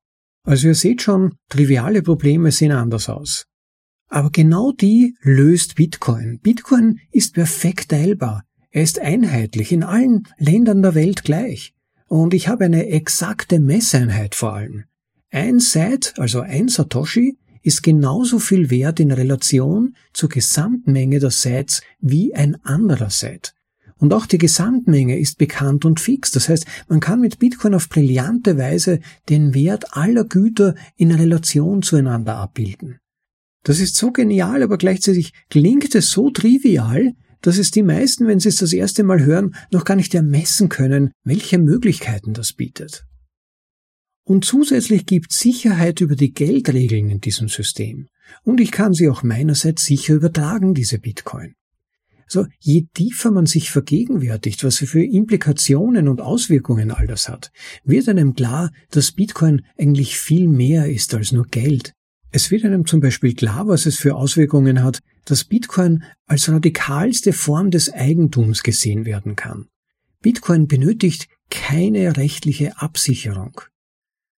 Also 0.44 0.68
ihr 0.68 0.76
seht 0.76 1.02
schon, 1.02 1.36
triviale 1.50 2.02
Probleme 2.02 2.52
sehen 2.52 2.72
anders 2.72 3.08
aus. 3.10 3.46
Aber 4.10 4.32
genau 4.32 4.72
die 4.72 5.16
löst 5.22 5.76
Bitcoin. 5.76 6.40
Bitcoin 6.42 7.00
ist 7.12 7.36
perfekt 7.36 7.90
teilbar. 7.90 8.44
Er 8.72 8.84
ist 8.84 9.00
einheitlich 9.00 9.72
in 9.72 9.84
allen 9.84 10.24
Ländern 10.38 10.82
der 10.82 10.96
Welt 10.96 11.24
gleich. 11.24 11.74
Und 12.08 12.34
ich 12.34 12.48
habe 12.48 12.66
eine 12.66 12.88
exakte 12.88 13.60
Messeinheit 13.60 14.36
vor 14.36 14.54
allem. 14.54 14.86
Ein 15.32 15.60
Set, 15.60 16.14
also 16.18 16.42
ein 16.42 16.68
Satoshi, 16.68 17.38
ist 17.62 17.84
genauso 17.84 18.40
viel 18.40 18.70
wert 18.70 19.00
in 19.00 19.12
Relation 19.12 19.96
zur 20.14 20.30
Gesamtmenge 20.30 21.20
der 21.20 21.32
Sets 21.32 21.82
wie 22.00 22.34
ein 22.36 22.56
anderer 22.64 23.10
Set. 23.10 23.54
Und 23.98 24.14
auch 24.14 24.26
die 24.26 24.38
Gesamtmenge 24.38 25.20
ist 25.20 25.38
bekannt 25.38 25.84
und 25.84 26.00
fix. 26.00 26.32
Das 26.32 26.48
heißt, 26.48 26.66
man 26.88 27.02
kann 27.02 27.20
mit 27.20 27.38
Bitcoin 27.40 27.74
auf 27.74 27.90
brillante 27.90 28.58
Weise 28.58 29.02
den 29.28 29.54
Wert 29.54 29.98
aller 29.98 30.24
Güter 30.24 30.76
in 30.96 31.12
Relation 31.12 31.82
zueinander 31.82 32.36
abbilden. 32.36 33.00
Das 33.64 33.80
ist 33.80 33.98
so 33.98 34.12
genial, 34.12 34.64
aber 34.64 34.78
gleichzeitig 34.78 35.34
klingt 35.50 35.94
es 35.94 36.12
so 36.12 36.30
trivial, 36.30 37.14
dass 37.42 37.58
es 37.58 37.72
die 37.72 37.84
meisten, 37.84 38.26
wenn 38.28 38.40
sie 38.40 38.50
es 38.50 38.58
das 38.58 38.72
erste 38.72 39.04
Mal 39.04 39.24
hören, 39.24 39.56
noch 39.72 39.84
gar 39.84 39.96
nicht 39.96 40.16
ermessen 40.16 40.70
können, 40.70 41.12
welche 41.26 41.58
Möglichkeiten 41.58 42.34
das 42.34 42.54
bietet. 42.54 43.06
Und 44.30 44.46
zusätzlich 44.46 45.08
gibt 45.08 45.34
Sicherheit 45.34 46.02
über 46.02 46.16
die 46.16 46.32
Geldregeln 46.32 47.10
in 47.10 47.20
diesem 47.20 47.50
System. 47.50 48.10
Und 48.44 48.62
ich 48.62 48.70
kann 48.70 48.94
sie 48.94 49.10
auch 49.10 49.24
meinerseits 49.24 49.86
sicher 49.86 50.14
übertragen, 50.14 50.76
diese 50.76 51.00
Bitcoin. 51.00 51.56
So, 52.28 52.46
je 52.60 52.86
tiefer 52.94 53.32
man 53.32 53.48
sich 53.48 53.72
vergegenwärtigt, 53.72 54.64
was 54.64 54.78
für 54.78 55.04
Implikationen 55.04 56.08
und 56.08 56.22
Auswirkungen 56.22 56.92
all 56.92 57.08
das 57.08 57.28
hat, 57.28 57.52
wird 57.84 58.08
einem 58.08 58.36
klar, 58.36 58.70
dass 58.92 59.14
Bitcoin 59.14 59.66
eigentlich 59.80 60.20
viel 60.20 60.48
mehr 60.48 60.88
ist 60.88 61.16
als 61.16 61.32
nur 61.32 61.48
Geld. 61.48 61.94
Es 62.30 62.52
wird 62.52 62.66
einem 62.66 62.86
zum 62.86 63.00
Beispiel 63.00 63.34
klar, 63.34 63.68
was 63.68 63.88
es 63.88 63.98
für 63.98 64.16
Auswirkungen 64.16 64.84
hat, 64.84 65.00
dass 65.26 65.44
Bitcoin 65.44 66.04
als 66.28 66.48
radikalste 66.50 67.34
Form 67.34 67.72
des 67.72 67.92
Eigentums 67.92 68.62
gesehen 68.62 69.06
werden 69.06 69.36
kann. 69.36 69.70
Bitcoin 70.22 70.68
benötigt 70.68 71.30
keine 71.50 72.16
rechtliche 72.16 72.80
Absicherung. 72.80 73.62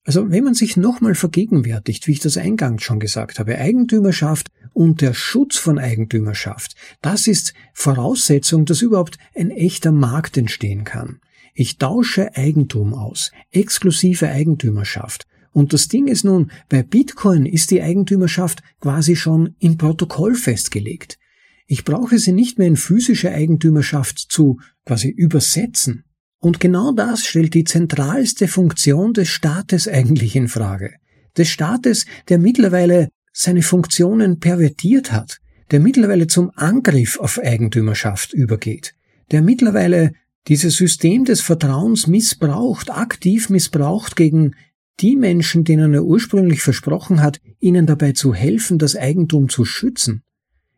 Also 0.04 0.30
wenn 0.30 0.44
man 0.44 0.54
sich 0.54 0.76
nochmal 0.76 1.14
vergegenwärtigt, 1.14 2.06
wie 2.06 2.12
ich 2.12 2.20
das 2.20 2.36
eingangs 2.36 2.82
schon 2.82 3.00
gesagt 3.00 3.38
habe, 3.38 3.58
Eigentümerschaft 3.58 4.48
und 4.72 5.02
der 5.02 5.12
Schutz 5.12 5.58
von 5.58 5.78
Eigentümerschaft, 5.78 6.74
das 7.02 7.26
ist 7.26 7.52
Voraussetzung, 7.74 8.64
dass 8.64 8.82
überhaupt 8.82 9.18
ein 9.34 9.50
echter 9.50 9.92
Markt 9.92 10.36
entstehen 10.36 10.84
kann. 10.84 11.20
Ich 11.54 11.76
tausche 11.76 12.34
Eigentum 12.36 12.94
aus, 12.94 13.32
exklusive 13.50 14.28
Eigentümerschaft. 14.28 15.26
Und 15.52 15.72
das 15.72 15.88
Ding 15.88 16.06
ist 16.06 16.24
nun, 16.24 16.50
bei 16.68 16.82
Bitcoin 16.82 17.44
ist 17.44 17.70
die 17.70 17.82
Eigentümerschaft 17.82 18.62
quasi 18.80 19.16
schon 19.16 19.56
im 19.58 19.76
Protokoll 19.76 20.34
festgelegt. 20.34 21.18
Ich 21.66 21.84
brauche 21.84 22.18
sie 22.18 22.32
nicht 22.32 22.58
mehr 22.58 22.68
in 22.68 22.76
physische 22.76 23.30
Eigentümerschaft 23.30 24.18
zu 24.18 24.60
quasi 24.86 25.08
übersetzen. 25.08 26.04
Und 26.40 26.58
genau 26.58 26.92
das 26.92 27.24
stellt 27.24 27.54
die 27.54 27.64
zentralste 27.64 28.48
Funktion 28.48 29.12
des 29.12 29.28
Staates 29.28 29.86
eigentlich 29.86 30.34
in 30.34 30.48
Frage. 30.48 30.94
Des 31.36 31.48
Staates, 31.48 32.06
der 32.28 32.38
mittlerweile 32.38 33.08
seine 33.32 33.62
Funktionen 33.62 34.40
pervertiert 34.40 35.12
hat, 35.12 35.38
der 35.70 35.80
mittlerweile 35.80 36.26
zum 36.26 36.50
Angriff 36.56 37.20
auf 37.20 37.38
Eigentümerschaft 37.38 38.32
übergeht, 38.32 38.94
der 39.30 39.42
mittlerweile 39.42 40.12
dieses 40.48 40.76
System 40.76 41.24
des 41.26 41.42
Vertrauens 41.42 42.06
missbraucht, 42.06 42.90
aktiv 42.90 43.50
missbraucht 43.50 44.16
gegen 44.16 44.56
die 45.00 45.16
Menschen, 45.16 45.64
denen 45.64 45.94
er 45.94 46.04
ursprünglich 46.04 46.62
versprochen 46.62 47.22
hat, 47.22 47.40
ihnen 47.58 47.86
dabei 47.86 48.12
zu 48.12 48.34
helfen, 48.34 48.78
das 48.78 48.96
Eigentum 48.96 49.48
zu 49.48 49.64
schützen. 49.64 50.22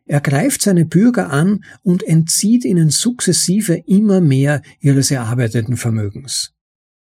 Er 0.05 0.19
greift 0.19 0.61
seine 0.61 0.85
Bürger 0.85 1.29
an 1.29 1.63
und 1.81 2.03
entzieht 2.03 2.65
ihnen 2.65 2.89
sukzessive 2.89 3.75
immer 3.85 4.19
mehr 4.19 4.61
ihres 4.79 5.11
erarbeiteten 5.11 5.77
Vermögens. 5.77 6.53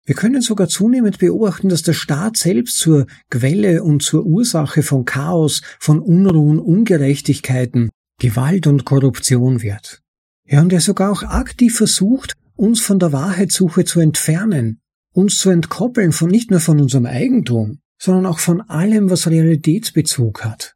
Wir 0.05 0.15
können 0.15 0.41
sogar 0.41 0.67
zunehmend 0.67 1.19
beobachten, 1.19 1.69
dass 1.69 1.81
der 1.81 1.93
Staat 1.93 2.35
selbst 2.35 2.77
zur 2.77 3.07
Quelle 3.29 3.83
und 3.83 4.03
zur 4.03 4.25
Ursache 4.25 4.83
von 4.83 5.05
Chaos, 5.05 5.61
von 5.79 5.99
Unruhen, 5.99 6.59
Ungerechtigkeiten, 6.59 7.89
Gewalt 8.19 8.67
und 8.67 8.83
Korruption 8.83 9.61
wird. 9.61 10.01
Ja, 10.45 10.61
und 10.61 10.73
er 10.73 10.81
sogar 10.81 11.09
auch 11.09 11.23
aktiv 11.23 11.77
versucht, 11.77 12.33
uns 12.55 12.81
von 12.81 12.99
der 12.99 13.13
Wahrheitssuche 13.13 13.85
zu 13.85 14.01
entfernen, 14.01 14.81
uns 15.13 15.37
zu 15.37 15.49
entkoppeln 15.49 16.11
von 16.11 16.29
nicht 16.29 16.51
nur 16.51 16.59
von 16.59 16.81
unserem 16.81 17.05
Eigentum, 17.05 17.79
sondern 17.97 18.25
auch 18.25 18.39
von 18.39 18.59
allem, 18.59 19.09
was 19.09 19.27
Realitätsbezug 19.27 20.43
hat 20.43 20.75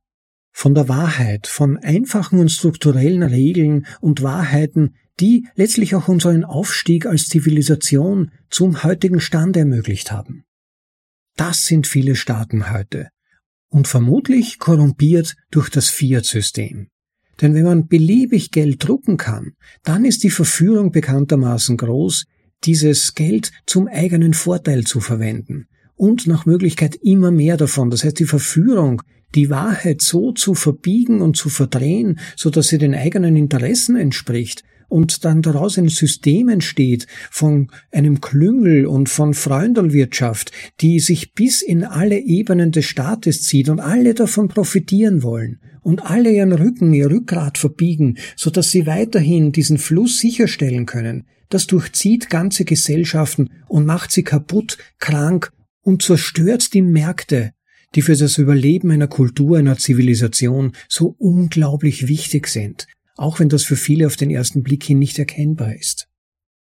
von 0.58 0.74
der 0.74 0.90
Wahrheit, 0.90 1.46
von 1.46 1.78
einfachen 1.78 2.40
und 2.40 2.50
strukturellen 2.50 3.22
Regeln 3.22 3.86
und 4.02 4.24
Wahrheiten, 4.24 4.96
die 5.20 5.46
letztlich 5.54 5.94
auch 5.94 6.08
unseren 6.08 6.44
Aufstieg 6.44 7.06
als 7.06 7.28
Zivilisation 7.28 8.32
zum 8.50 8.82
heutigen 8.82 9.20
Stand 9.20 9.56
ermöglicht 9.56 10.12
haben. 10.12 10.46
Das 11.36 11.66
sind 11.66 11.86
viele 11.86 12.16
Staaten 12.16 12.72
heute 12.72 13.10
und 13.70 13.88
vermutlich 13.88 14.58
korrumpiert 14.58 15.36
durch 15.52 15.70
das 15.70 15.90
Fiat-System. 15.90 16.88
Denn 17.40 17.54
wenn 17.54 17.66
man 17.66 17.88
beliebig 17.88 18.50
Geld 18.50 18.84
drucken 18.84 19.18
kann, 19.18 19.52
dann 19.84 20.06
ist 20.06 20.24
die 20.24 20.32
Verführung 20.32 20.92
bekanntermaßen 20.92 21.78
groß, 21.78 22.26
dieses 22.64 23.14
Geld 23.14 23.52
zum 23.68 23.88
eigenen 23.88 24.34
Vorteil 24.34 24.86
zu 24.86 25.02
verwenden 25.02 25.68
und 25.94 26.26
nach 26.26 26.48
Möglichkeit 26.48 26.96
immer 26.96 27.30
mehr 27.30 27.58
davon. 27.58 27.92
Das 27.92 28.04
heißt, 28.04 28.18
die 28.18 28.26
Verführung 28.26 29.04
die 29.36 29.50
Wahrheit 29.50 30.02
so 30.02 30.32
zu 30.32 30.56
verbiegen 30.56 31.22
und 31.22 31.38
zu 31.38 31.50
verdrehen, 31.50 32.20
so 32.36 32.50
dass 32.50 32.68
sie 32.68 32.78
den 32.78 32.96
eigenen 32.96 33.36
Interessen 33.36 33.96
entspricht 33.96 34.64
und 34.90 35.26
dann 35.26 35.42
daraus 35.42 35.78
ein 35.78 35.90
System 35.90 36.50
entsteht 36.50 37.08
von 37.30 37.70
einem 37.92 38.22
Klüngel 38.22 38.86
und 38.86 39.10
von 39.10 39.34
Freundelwirtschaft, 39.34 40.52
die 40.82 41.00
sich 41.00 41.34
bis 41.34 41.62
in 41.62 41.84
alle 41.84 42.20
Ebenen 42.20 42.72
des 42.72 42.86
Staates 42.86 43.44
zieht 43.44 43.70
und 43.70 43.80
alle 43.80 44.14
davon 44.14 44.48
profitieren 44.48 45.24
wollen 45.24 45.60
und 45.82 46.10
alle 46.10 46.32
ihren 46.32 46.54
Rücken, 46.54 46.94
ihr 46.94 47.10
Rückgrat 47.10 47.58
verbiegen, 47.58 48.18
so 48.36 48.50
dass 48.50 48.72
sie 48.72 48.86
weiterhin 48.86 49.52
diesen 49.52 49.78
Fluss 49.78 50.20
sicherstellen 50.20 50.86
können. 50.86 51.26
Das 51.50 51.68
durchzieht 51.68 52.30
ganze 52.30 52.66
Gesellschaften 52.66 53.50
und 53.68 53.86
macht 53.86 54.12
sie 54.12 54.24
kaputt, 54.24 54.78
krank 55.00 55.52
und 55.82 56.02
zerstört 56.02 56.74
die 56.74 56.82
Märkte 56.82 57.52
die 57.98 58.04
für 58.04 58.16
das 58.16 58.38
Überleben 58.38 58.92
einer 58.92 59.08
Kultur, 59.08 59.58
einer 59.58 59.76
Zivilisation 59.76 60.74
so 60.88 61.16
unglaublich 61.18 62.08
wichtig 62.08 62.48
sind, 62.48 62.86
auch 63.16 63.40
wenn 63.40 63.50
das 63.50 63.64
für 63.64 63.76
viele 63.76 64.06
auf 64.06 64.16
den 64.16 64.30
ersten 64.30 64.62
Blick 64.62 64.84
hin 64.84 65.00
nicht 65.00 65.18
erkennbar 65.18 65.76
ist. 65.76 66.08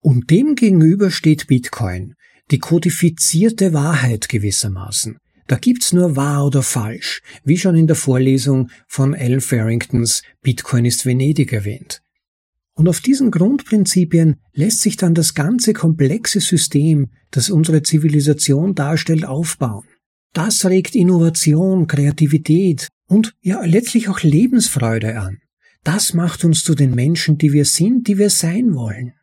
Und 0.00 0.30
dem 0.30 0.54
gegenüber 0.54 1.10
steht 1.10 1.46
Bitcoin, 1.46 2.14
die 2.50 2.58
kodifizierte 2.58 3.74
Wahrheit 3.74 4.30
gewissermaßen. 4.30 5.18
Da 5.48 5.56
gibt's 5.56 5.92
nur 5.92 6.16
wahr 6.16 6.46
oder 6.46 6.62
falsch, 6.62 7.20
wie 7.44 7.58
schon 7.58 7.76
in 7.76 7.86
der 7.86 7.96
Vorlesung 7.96 8.70
von 8.86 9.14
Al 9.14 9.42
Farringtons 9.42 10.22
Bitcoin 10.40 10.86
ist 10.86 11.04
Venedig 11.04 11.52
erwähnt. 11.52 12.00
Und 12.72 12.88
auf 12.88 13.00
diesen 13.00 13.30
Grundprinzipien 13.30 14.36
lässt 14.54 14.80
sich 14.80 14.96
dann 14.96 15.12
das 15.12 15.34
ganze 15.34 15.74
komplexe 15.74 16.40
System, 16.40 17.10
das 17.30 17.50
unsere 17.50 17.82
Zivilisation 17.82 18.74
darstellt, 18.74 19.26
aufbauen. 19.26 19.84
Das 20.32 20.64
regt 20.64 20.94
Innovation, 20.94 21.86
Kreativität 21.86 22.88
und 23.06 23.34
ja 23.40 23.64
letztlich 23.64 24.08
auch 24.08 24.20
Lebensfreude 24.22 25.18
an. 25.18 25.38
Das 25.84 26.12
macht 26.12 26.44
uns 26.44 26.64
zu 26.64 26.74
den 26.74 26.94
Menschen, 26.94 27.38
die 27.38 27.52
wir 27.52 27.64
sind, 27.64 28.08
die 28.08 28.18
wir 28.18 28.30
sein 28.30 28.74
wollen. 28.74 29.14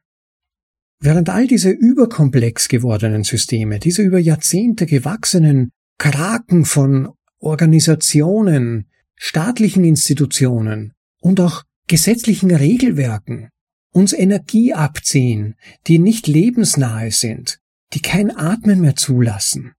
Während 0.99 1.29
all 1.29 1.45
diese 1.45 1.69
überkomplex 1.69 2.67
gewordenen 2.67 3.23
Systeme, 3.23 3.79
diese 3.79 4.01
über 4.01 4.17
Jahrzehnte 4.17 4.85
gewachsenen 4.85 5.71
Kraken 5.97 6.65
von 6.65 7.09
Organisationen, 7.39 8.89
staatlichen 9.15 9.83
Institutionen 9.83 10.93
und 11.21 11.39
auch 11.39 11.63
gesetzlichen 11.87 12.49
Regelwerken 12.49 13.49
uns 13.91 14.11
Energie 14.11 14.73
abziehen, 14.73 15.55
die 15.87 15.99
nicht 15.99 16.27
lebensnahe 16.27 17.11
sind, 17.11 17.59
die 17.93 18.01
kein 18.01 18.35
Atmen 18.35 18.81
mehr 18.81 18.95
zulassen, 18.95 19.74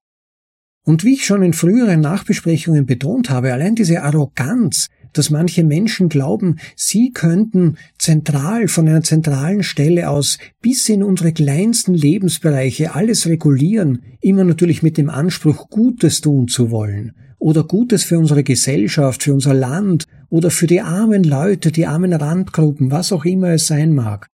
und 0.87 1.03
wie 1.03 1.15
ich 1.15 1.27
schon 1.27 1.43
in 1.43 1.53
früheren 1.53 2.01
Nachbesprechungen 2.01 2.87
betont 2.87 3.29
habe, 3.29 3.53
allein 3.53 3.75
diese 3.75 4.03
Arroganz, 4.05 4.87
dass 5.13 5.31
manche 5.31 5.65
Menschen 5.65 6.09
glauben, 6.09 6.59
sie 6.77 7.11
könnten 7.11 7.77
zentral 7.99 8.69
von 8.69 8.87
einer 8.89 9.03
zentralen 9.03 9.65
Stelle 9.65 10.09
aus 10.09 10.39
bis 10.63 10.89
in 10.89 11.03
unsere 11.03 11.33
kleinsten 11.33 11.93
Lebensbereiche 11.93 12.95
alles 12.95 13.27
regulieren, 13.27 14.03
immer 14.21 14.45
natürlich 14.45 14.85
mit 14.85 14.97
dem 14.97 15.11
Anspruch, 15.11 15.69
Gutes 15.71 16.21
tun 16.21 16.47
zu 16.47 16.71
wollen 16.71 17.13
oder 17.39 17.65
Gutes 17.65 18.05
für 18.05 18.19
unsere 18.19 18.45
Gesellschaft, 18.45 19.25
für 19.25 19.35
unser 19.35 19.55
Land 19.55 20.07
oder 20.29 20.51
für 20.51 20.69
die 20.69 20.83
armen 20.83 21.25
Leute, 21.25 21.73
die 21.73 21.87
armen 21.87 22.13
Randgruppen, 22.13 22.93
was 22.93 23.13
auch 23.13 23.25
immer 23.25 23.49
es 23.51 23.67
sein 23.67 23.93
mag. 23.93 24.29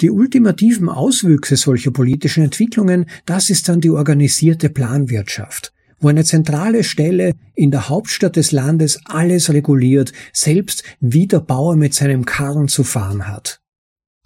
Die 0.00 0.10
ultimativen 0.10 0.88
Auswüchse 0.88 1.56
solcher 1.56 1.90
politischen 1.90 2.42
Entwicklungen, 2.42 3.04
das 3.26 3.50
ist 3.50 3.68
dann 3.68 3.82
die 3.82 3.90
organisierte 3.90 4.70
Planwirtschaft 4.70 5.74
wo 6.00 6.08
eine 6.08 6.24
zentrale 6.24 6.82
Stelle 6.82 7.34
in 7.54 7.70
der 7.70 7.88
Hauptstadt 7.88 8.36
des 8.36 8.52
Landes 8.52 9.00
alles 9.04 9.52
reguliert, 9.52 10.12
selbst 10.32 10.82
wie 11.00 11.26
der 11.26 11.40
Bauer 11.40 11.76
mit 11.76 11.94
seinem 11.94 12.24
Karren 12.24 12.68
zu 12.68 12.82
fahren 12.82 13.28
hat. 13.28 13.60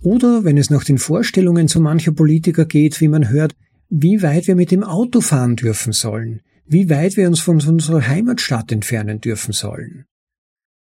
Oder, 0.03 0.45
wenn 0.45 0.59
es 0.59 0.71
nach 0.71 0.85
den 0.85 0.99
Vorstellungen 0.99 1.69
zu 1.69 1.81
mancher 1.81 2.13
Politiker 2.13 2.65
geht, 2.65 3.01
wie 3.01 3.09
man 3.09 3.29
hört, 3.29 3.55
wie 3.89 4.23
weit 4.23 4.47
wir 4.47 4.57
mit 4.57 4.71
dem 4.71 4.85
Auto 4.85 5.21
fahren 5.21 5.57
dürfen 5.57 5.93
sollen, 5.93 6.41
wie 6.67 6.89
weit 6.91 7.17
wir 7.17 7.29
uns 7.29 7.41
von 7.41 7.61
unserer 7.61 8.07
Heimatstadt 8.07 8.73
entfernen 8.73 9.21
dürfen 9.21 9.53
sollen 9.53 10.07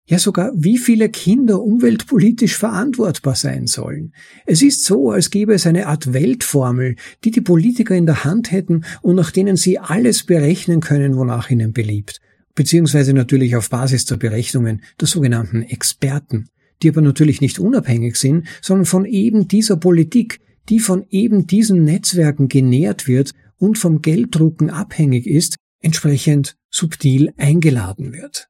ja 0.09 0.17
sogar 0.17 0.51
wie 0.55 0.79
viele 0.79 1.09
Kinder 1.09 1.61
umweltpolitisch 1.61 2.57
verantwortbar 2.57 3.35
sein 3.35 3.67
sollen. 3.67 4.13
Es 4.47 4.63
ist 4.63 4.83
so, 4.83 5.11
als 5.11 5.29
gäbe 5.29 5.53
es 5.53 5.67
eine 5.67 5.85
Art 5.85 6.13
Weltformel, 6.13 6.95
die 7.23 7.29
die 7.29 7.41
Politiker 7.41 7.95
in 7.95 8.07
der 8.07 8.23
Hand 8.23 8.51
hätten 8.51 8.85
und 9.03 9.15
nach 9.15 9.29
denen 9.29 9.55
sie 9.55 9.77
alles 9.77 10.23
berechnen 10.23 10.81
können, 10.81 11.15
wonach 11.15 11.51
ihnen 11.51 11.73
beliebt, 11.73 12.21
beziehungsweise 12.55 13.13
natürlich 13.13 13.55
auf 13.55 13.69
Basis 13.69 14.05
der 14.05 14.17
Berechnungen 14.17 14.81
der 14.99 15.07
sogenannten 15.07 15.61
Experten, 15.61 16.49
die 16.81 16.89
aber 16.89 17.01
natürlich 17.01 17.39
nicht 17.39 17.59
unabhängig 17.59 18.15
sind, 18.15 18.47
sondern 18.63 18.85
von 18.85 19.05
eben 19.05 19.47
dieser 19.47 19.77
Politik, 19.77 20.39
die 20.69 20.79
von 20.79 21.05
eben 21.11 21.45
diesen 21.45 21.83
Netzwerken 21.83 22.47
genährt 22.47 23.07
wird 23.07 23.33
und 23.57 23.77
vom 23.77 24.01
Gelddrucken 24.01 24.71
abhängig 24.71 25.27
ist, 25.27 25.57
entsprechend 25.81 26.55
subtil 26.71 27.31
eingeladen 27.37 28.11
wird. 28.11 28.48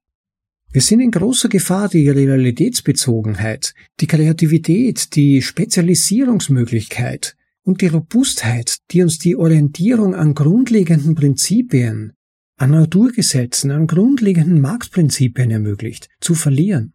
Wir 0.71 0.81
sind 0.81 0.99
in 0.99 1.09
großer 1.09 1.49
Gefahr, 1.49 1.89
die 1.89 2.07
Realitätsbezogenheit, 2.09 3.73
die 3.99 4.05
Kreativität, 4.05 5.15
die 5.15 5.41
Spezialisierungsmöglichkeit 5.41 7.35
und 7.63 7.81
die 7.81 7.87
Robustheit, 7.87 8.77
die 8.91 9.01
uns 9.01 9.17
die 9.17 9.35
Orientierung 9.35 10.13
an 10.13 10.35
grundlegenden 10.35 11.15
Prinzipien, 11.15 12.13
an 12.57 12.71
Naturgesetzen, 12.71 13.71
an 13.71 13.87
grundlegenden 13.87 14.61
Marktprinzipien 14.61 15.49
ermöglicht, 15.49 16.07
zu 16.19 16.35
verlieren. 16.35 16.93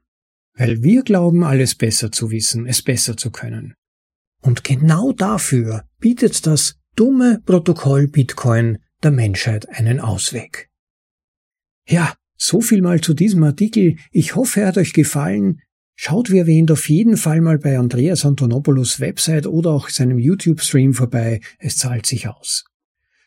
Weil 0.56 0.84
wir 0.84 1.02
glauben, 1.02 1.42
alles 1.42 1.74
besser 1.74 2.12
zu 2.12 2.30
wissen, 2.30 2.66
es 2.66 2.80
besser 2.80 3.16
zu 3.16 3.32
können. 3.32 3.74
Und 4.40 4.62
genau 4.62 5.10
dafür 5.12 5.84
bietet 5.98 6.46
das 6.46 6.76
dumme 6.94 7.40
Protokoll 7.44 8.06
Bitcoin 8.06 8.78
der 9.02 9.10
Menschheit 9.10 9.68
einen 9.68 9.98
Ausweg. 9.98 10.70
Ja, 11.88 12.14
so 12.46 12.60
viel 12.60 12.82
mal 12.82 13.00
zu 13.00 13.14
diesem 13.14 13.42
Artikel. 13.42 13.96
Ich 14.10 14.36
hoffe, 14.36 14.60
er 14.60 14.68
hat 14.68 14.78
euch 14.78 14.92
gefallen. 14.92 15.60
Schaut 15.96 16.30
wie 16.30 16.38
erwähnt 16.38 16.70
auf 16.70 16.88
jeden 16.88 17.16
Fall 17.16 17.40
mal 17.40 17.58
bei 17.58 17.78
Andreas 17.78 18.24
Antonopoulos 18.24 19.00
Website 19.00 19.46
oder 19.46 19.70
auch 19.70 19.88
seinem 19.88 20.18
YouTube-Stream 20.18 20.92
vorbei. 20.92 21.40
Es 21.58 21.76
zahlt 21.76 22.04
sich 22.04 22.28
aus. 22.28 22.64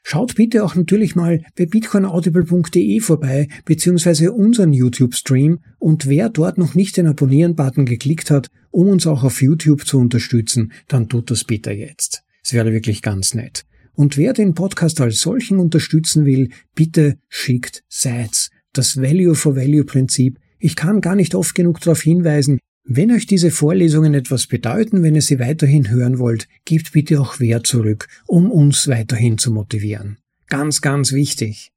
Schaut 0.03 0.35
bitte 0.35 0.63
auch 0.63 0.75
natürlich 0.75 1.15
mal 1.15 1.43
bei 1.57 1.65
bitcoinaudible.de 1.65 2.99
vorbei, 3.01 3.47
beziehungsweise 3.65 4.31
unseren 4.31 4.71
YouTube-Stream 4.71 5.59
und 5.79 6.07
wer 6.07 6.29
dort 6.29 6.57
noch 6.57 6.75
nicht 6.75 6.95
den 6.95 7.07
Abonnieren-Button 7.07 7.85
geklickt 7.85 8.31
hat, 8.31 8.49
um 8.71 8.87
uns 8.87 9.07
auch 9.07 9.23
auf 9.23 9.41
YouTube 9.41 9.85
zu 9.85 9.99
unterstützen, 9.99 10.71
dann 10.87 11.09
tut 11.09 11.31
das 11.31 11.43
bitte 11.43 11.71
jetzt. 11.71 12.23
Es 12.43 12.53
wäre 12.53 12.71
wirklich 12.71 13.01
ganz 13.01 13.33
nett. 13.33 13.65
Und 13.93 14.15
wer 14.15 14.31
den 14.31 14.53
Podcast 14.53 15.01
als 15.01 15.19
solchen 15.19 15.59
unterstützen 15.59 16.23
will, 16.23 16.51
bitte 16.75 17.17
schickt 17.27 17.83
Sites. 17.89 18.51
Das 18.77 19.01
Value 19.01 19.33
for 19.33 19.55
Value 19.55 19.85
Prinzip. 19.85 20.39
Ich 20.59 20.75
kann 20.75 21.01
gar 21.01 21.15
nicht 21.15 21.33
oft 21.33 21.55
genug 21.55 21.81
darauf 21.81 22.01
hinweisen, 22.01 22.59
wenn 22.83 23.11
euch 23.11 23.25
diese 23.25 23.49
Vorlesungen 23.49 24.13
etwas 24.13 24.45
bedeuten, 24.45 25.01
wenn 25.01 25.15
ihr 25.15 25.23
sie 25.23 25.39
weiterhin 25.39 25.89
hören 25.89 26.19
wollt, 26.19 26.47
gebt 26.63 26.91
bitte 26.91 27.19
auch 27.19 27.39
Wert 27.39 27.65
zurück, 27.65 28.07
um 28.27 28.51
uns 28.51 28.87
weiterhin 28.87 29.39
zu 29.39 29.51
motivieren. 29.51 30.19
Ganz, 30.47 30.81
ganz 30.81 31.11
wichtig. 31.11 31.71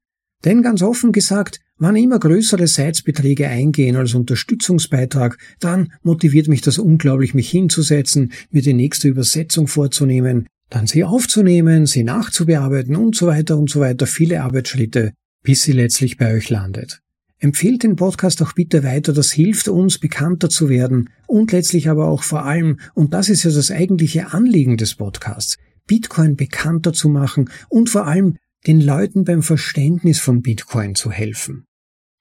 Denn 0.44 0.62
ganz 0.62 0.82
offen 0.82 1.10
gesagt, 1.10 1.60
wann 1.78 1.96
immer 1.96 2.18
größere 2.18 2.66
Seitsbeträge 2.66 3.48
eingehen 3.48 3.96
als 3.96 4.12
Unterstützungsbeitrag, 4.12 5.38
dann 5.58 5.92
motiviert 6.02 6.48
mich 6.48 6.60
das 6.60 6.78
unglaublich, 6.78 7.32
mich 7.32 7.48
hinzusetzen, 7.48 8.32
mir 8.50 8.60
die 8.60 8.74
nächste 8.74 9.08
Übersetzung 9.08 9.68
vorzunehmen, 9.68 10.48
dann 10.68 10.86
sie 10.86 11.02
aufzunehmen, 11.04 11.86
sie 11.86 12.04
nachzubearbeiten 12.04 12.94
und 12.94 13.16
so 13.16 13.26
weiter 13.26 13.56
und 13.56 13.70
so 13.70 13.80
weiter, 13.80 14.06
viele 14.06 14.42
Arbeitsschritte, 14.42 15.12
bis 15.42 15.62
sie 15.62 15.72
letztlich 15.72 16.16
bei 16.16 16.34
euch 16.34 16.50
landet. 16.50 17.00
Empfehlt 17.38 17.82
den 17.82 17.96
Podcast 17.96 18.42
auch 18.42 18.52
bitte 18.52 18.84
weiter, 18.84 19.14
das 19.14 19.32
hilft 19.32 19.68
uns, 19.68 19.98
bekannter 19.98 20.50
zu 20.50 20.68
werden 20.68 21.08
und 21.26 21.52
letztlich 21.52 21.88
aber 21.88 22.08
auch 22.08 22.22
vor 22.22 22.44
allem, 22.44 22.78
und 22.94 23.14
das 23.14 23.30
ist 23.30 23.44
ja 23.44 23.50
das 23.50 23.70
eigentliche 23.70 24.34
Anliegen 24.34 24.76
des 24.76 24.94
Podcasts, 24.94 25.56
Bitcoin 25.86 26.36
bekannter 26.36 26.92
zu 26.92 27.08
machen 27.08 27.48
und 27.70 27.88
vor 27.88 28.06
allem 28.06 28.36
den 28.66 28.80
Leuten 28.80 29.24
beim 29.24 29.42
Verständnis 29.42 30.20
von 30.20 30.42
Bitcoin 30.42 30.94
zu 30.94 31.10
helfen. 31.10 31.64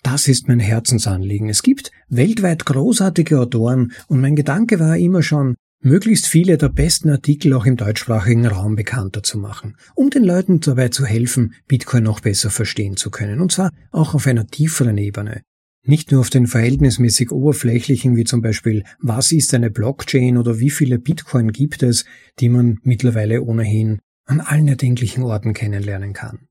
Das 0.03 0.29
ist 0.29 0.47
mein 0.47 0.61
Herzensanliegen. 0.61 1.49
Es 1.49 1.61
gibt 1.63 1.91
weltweit 2.07 2.65
großartige 2.65 3.39
Autoren 3.39 3.91
und 4.07 4.21
mein 4.21 4.35
Gedanke 4.35 4.79
war 4.79 4.97
immer 4.97 5.21
schon, 5.21 5.55
möglichst 5.81 6.27
viele 6.27 6.57
der 6.57 6.69
besten 6.69 7.09
Artikel 7.09 7.53
auch 7.53 7.65
im 7.65 7.77
deutschsprachigen 7.77 8.45
Raum 8.45 8.75
bekannter 8.75 9.23
zu 9.23 9.37
machen, 9.37 9.77
um 9.95 10.09
den 10.09 10.23
Leuten 10.23 10.59
dabei 10.59 10.89
zu 10.89 11.05
helfen, 11.05 11.53
Bitcoin 11.67 12.03
noch 12.03 12.19
besser 12.19 12.49
verstehen 12.49 12.97
zu 12.97 13.09
können, 13.11 13.39
und 13.39 13.51
zwar 13.51 13.69
auch 13.91 14.13
auf 14.13 14.27
einer 14.27 14.47
tieferen 14.47 14.97
Ebene. 14.97 15.41
Nicht 15.85 16.11
nur 16.11 16.19
auf 16.21 16.29
den 16.29 16.45
verhältnismäßig 16.45 17.31
oberflächlichen, 17.31 18.15
wie 18.15 18.25
zum 18.25 18.41
Beispiel, 18.41 18.83
was 18.99 19.31
ist 19.31 19.53
eine 19.53 19.71
Blockchain 19.71 20.37
oder 20.37 20.59
wie 20.59 20.69
viele 20.69 20.99
Bitcoin 20.99 21.51
gibt 21.51 21.83
es, 21.83 22.05
die 22.39 22.49
man 22.49 22.79
mittlerweile 22.83 23.41
ohnehin 23.41 23.99
an 24.25 24.41
allen 24.41 24.67
erdenklichen 24.67 25.23
Orten 25.23 25.53
kennenlernen 25.53 26.13
kann. 26.13 26.48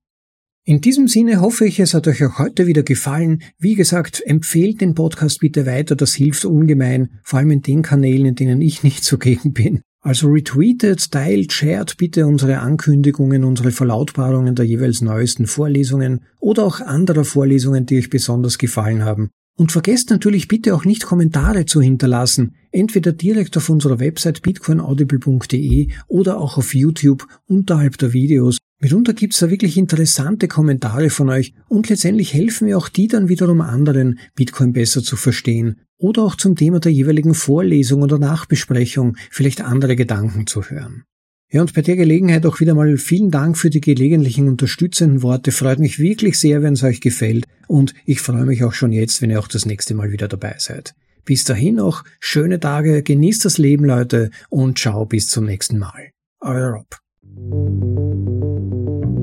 In 0.69 0.83
diesem 0.83 1.09
Sinne 1.09 1.41
hoffe 1.41 1.65
ich, 1.65 1.81
es 1.81 1.95
hat 1.95 2.07
euch 2.09 2.23
auch 2.23 2.39
heute 2.39 2.67
wieder 2.67 2.83
gefallen. 2.83 3.41
Wie 3.59 3.75
gesagt, 3.75 4.23
empfehlt 4.27 4.83
den 4.83 4.95
Podcast 4.95 5.41
bitte 5.41 5.65
weiter, 5.65 5.97
das 5.97 6.13
hilft 6.13 6.45
ungemein, 6.45 7.09
vor 7.23 7.39
allem 7.39 7.53
in 7.53 7.63
den 7.63 7.81
Kanälen, 7.81 8.27
in 8.27 8.35
denen 8.35 8.61
ich 8.61 8.83
nicht 8.83 9.03
zugegen 9.03 9.55
bin. 9.55 9.81
Also 10.03 10.29
retweetet, 10.29 11.11
teilt, 11.11 11.55
shared 11.55 11.97
bitte 11.97 12.27
unsere 12.27 12.59
Ankündigungen, 12.59 13.45
unsere 13.45 13.71
Verlautbarungen 13.71 14.57
der 14.57 14.67
jeweils 14.67 15.01
neuesten 15.01 15.47
Vorlesungen 15.47 16.21
oder 16.39 16.65
auch 16.65 16.83
anderer 16.83 17.25
Vorlesungen, 17.25 17.87
die 17.87 17.97
euch 17.97 18.11
besonders 18.11 18.59
gefallen 18.59 19.07
haben. 19.07 19.31
Und 19.57 19.73
vergesst 19.73 20.11
natürlich 20.11 20.49
bitte 20.49 20.75
auch 20.75 20.85
nicht 20.85 21.07
Kommentare 21.07 21.65
zu 21.65 21.81
hinterlassen, 21.81 22.57
entweder 22.73 23.13
direkt 23.13 23.57
auf 23.57 23.71
unserer 23.71 24.01
Website 24.01 24.43
bitcoinaudible.de 24.43 25.89
oder 26.09 26.39
auch 26.39 26.59
auf 26.59 26.75
YouTube 26.75 27.27
unterhalb 27.47 27.97
der 27.97 28.13
Videos 28.13 28.59
Mitunter 28.81 29.13
gibt's 29.13 29.41
da 29.41 29.51
wirklich 29.51 29.77
interessante 29.77 30.47
Kommentare 30.47 31.11
von 31.11 31.29
euch 31.31 31.53
und 31.69 31.89
letztendlich 31.89 32.33
helfen 32.33 32.67
mir 32.67 32.79
auch 32.79 32.89
die 32.89 33.09
dann 33.09 33.29
wiederum 33.29 33.61
anderen, 33.61 34.21
Bitcoin 34.37 34.73
besser 34.73 35.03
zu 35.03 35.17
verstehen 35.17 35.81
oder 35.99 36.23
auch 36.23 36.37
zum 36.37 36.55
Thema 36.55 36.79
der 36.79 36.93
jeweiligen 36.93 37.35
Vorlesung 37.35 38.03
oder 38.03 38.19
Nachbesprechung 38.19 39.17
vielleicht 39.31 39.63
andere 39.63 39.97
Gedanken 39.97 40.47
zu 40.47 40.63
hören. 40.63 41.03
Ja, 41.51 41.63
und 41.63 41.73
bei 41.75 41.81
der 41.81 41.97
Gelegenheit 41.97 42.45
auch 42.45 42.61
wieder 42.61 42.75
mal 42.75 42.99
vielen 42.99 43.31
Dank 43.31 43.57
für 43.57 43.71
die 43.71 43.81
gelegentlichen 43.81 44.49
unterstützenden 44.49 45.23
Worte. 45.23 45.51
Freut 45.51 45.79
mich 45.79 45.99
wirklich 45.99 46.39
sehr, 46.39 46.63
wenn 46.63 46.75
es 46.75 46.83
euch 46.83 47.01
gefällt. 47.01 47.47
Und 47.67 47.95
ich 48.05 48.21
freue 48.21 48.45
mich 48.45 48.65
auch 48.65 48.75
schon 48.75 48.93
jetzt, 48.93 49.23
wenn 49.23 49.31
ihr 49.31 49.41
auch 49.41 49.49
das 49.49 49.65
nächste 49.65 49.95
Mal 49.95 50.13
wieder 50.13 50.29
dabei 50.29 50.57
seid. 50.59 50.95
Bis 51.25 51.45
dahin 51.45 51.77
noch 51.77 52.05
schöne 52.21 52.61
Tage, 52.61 53.03
genießt 53.03 53.47
das 53.47 53.57
Leben, 53.57 53.87
Leute, 53.87 54.31
und 54.51 54.79
ciao 54.79 55.07
bis 55.07 55.29
zum 55.29 55.47
nächsten 55.47 55.79
Mal. 55.79 56.11
Euer 56.41 56.73
Rob. 56.73 57.08
Thank 57.37 57.53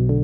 you. 0.09 0.14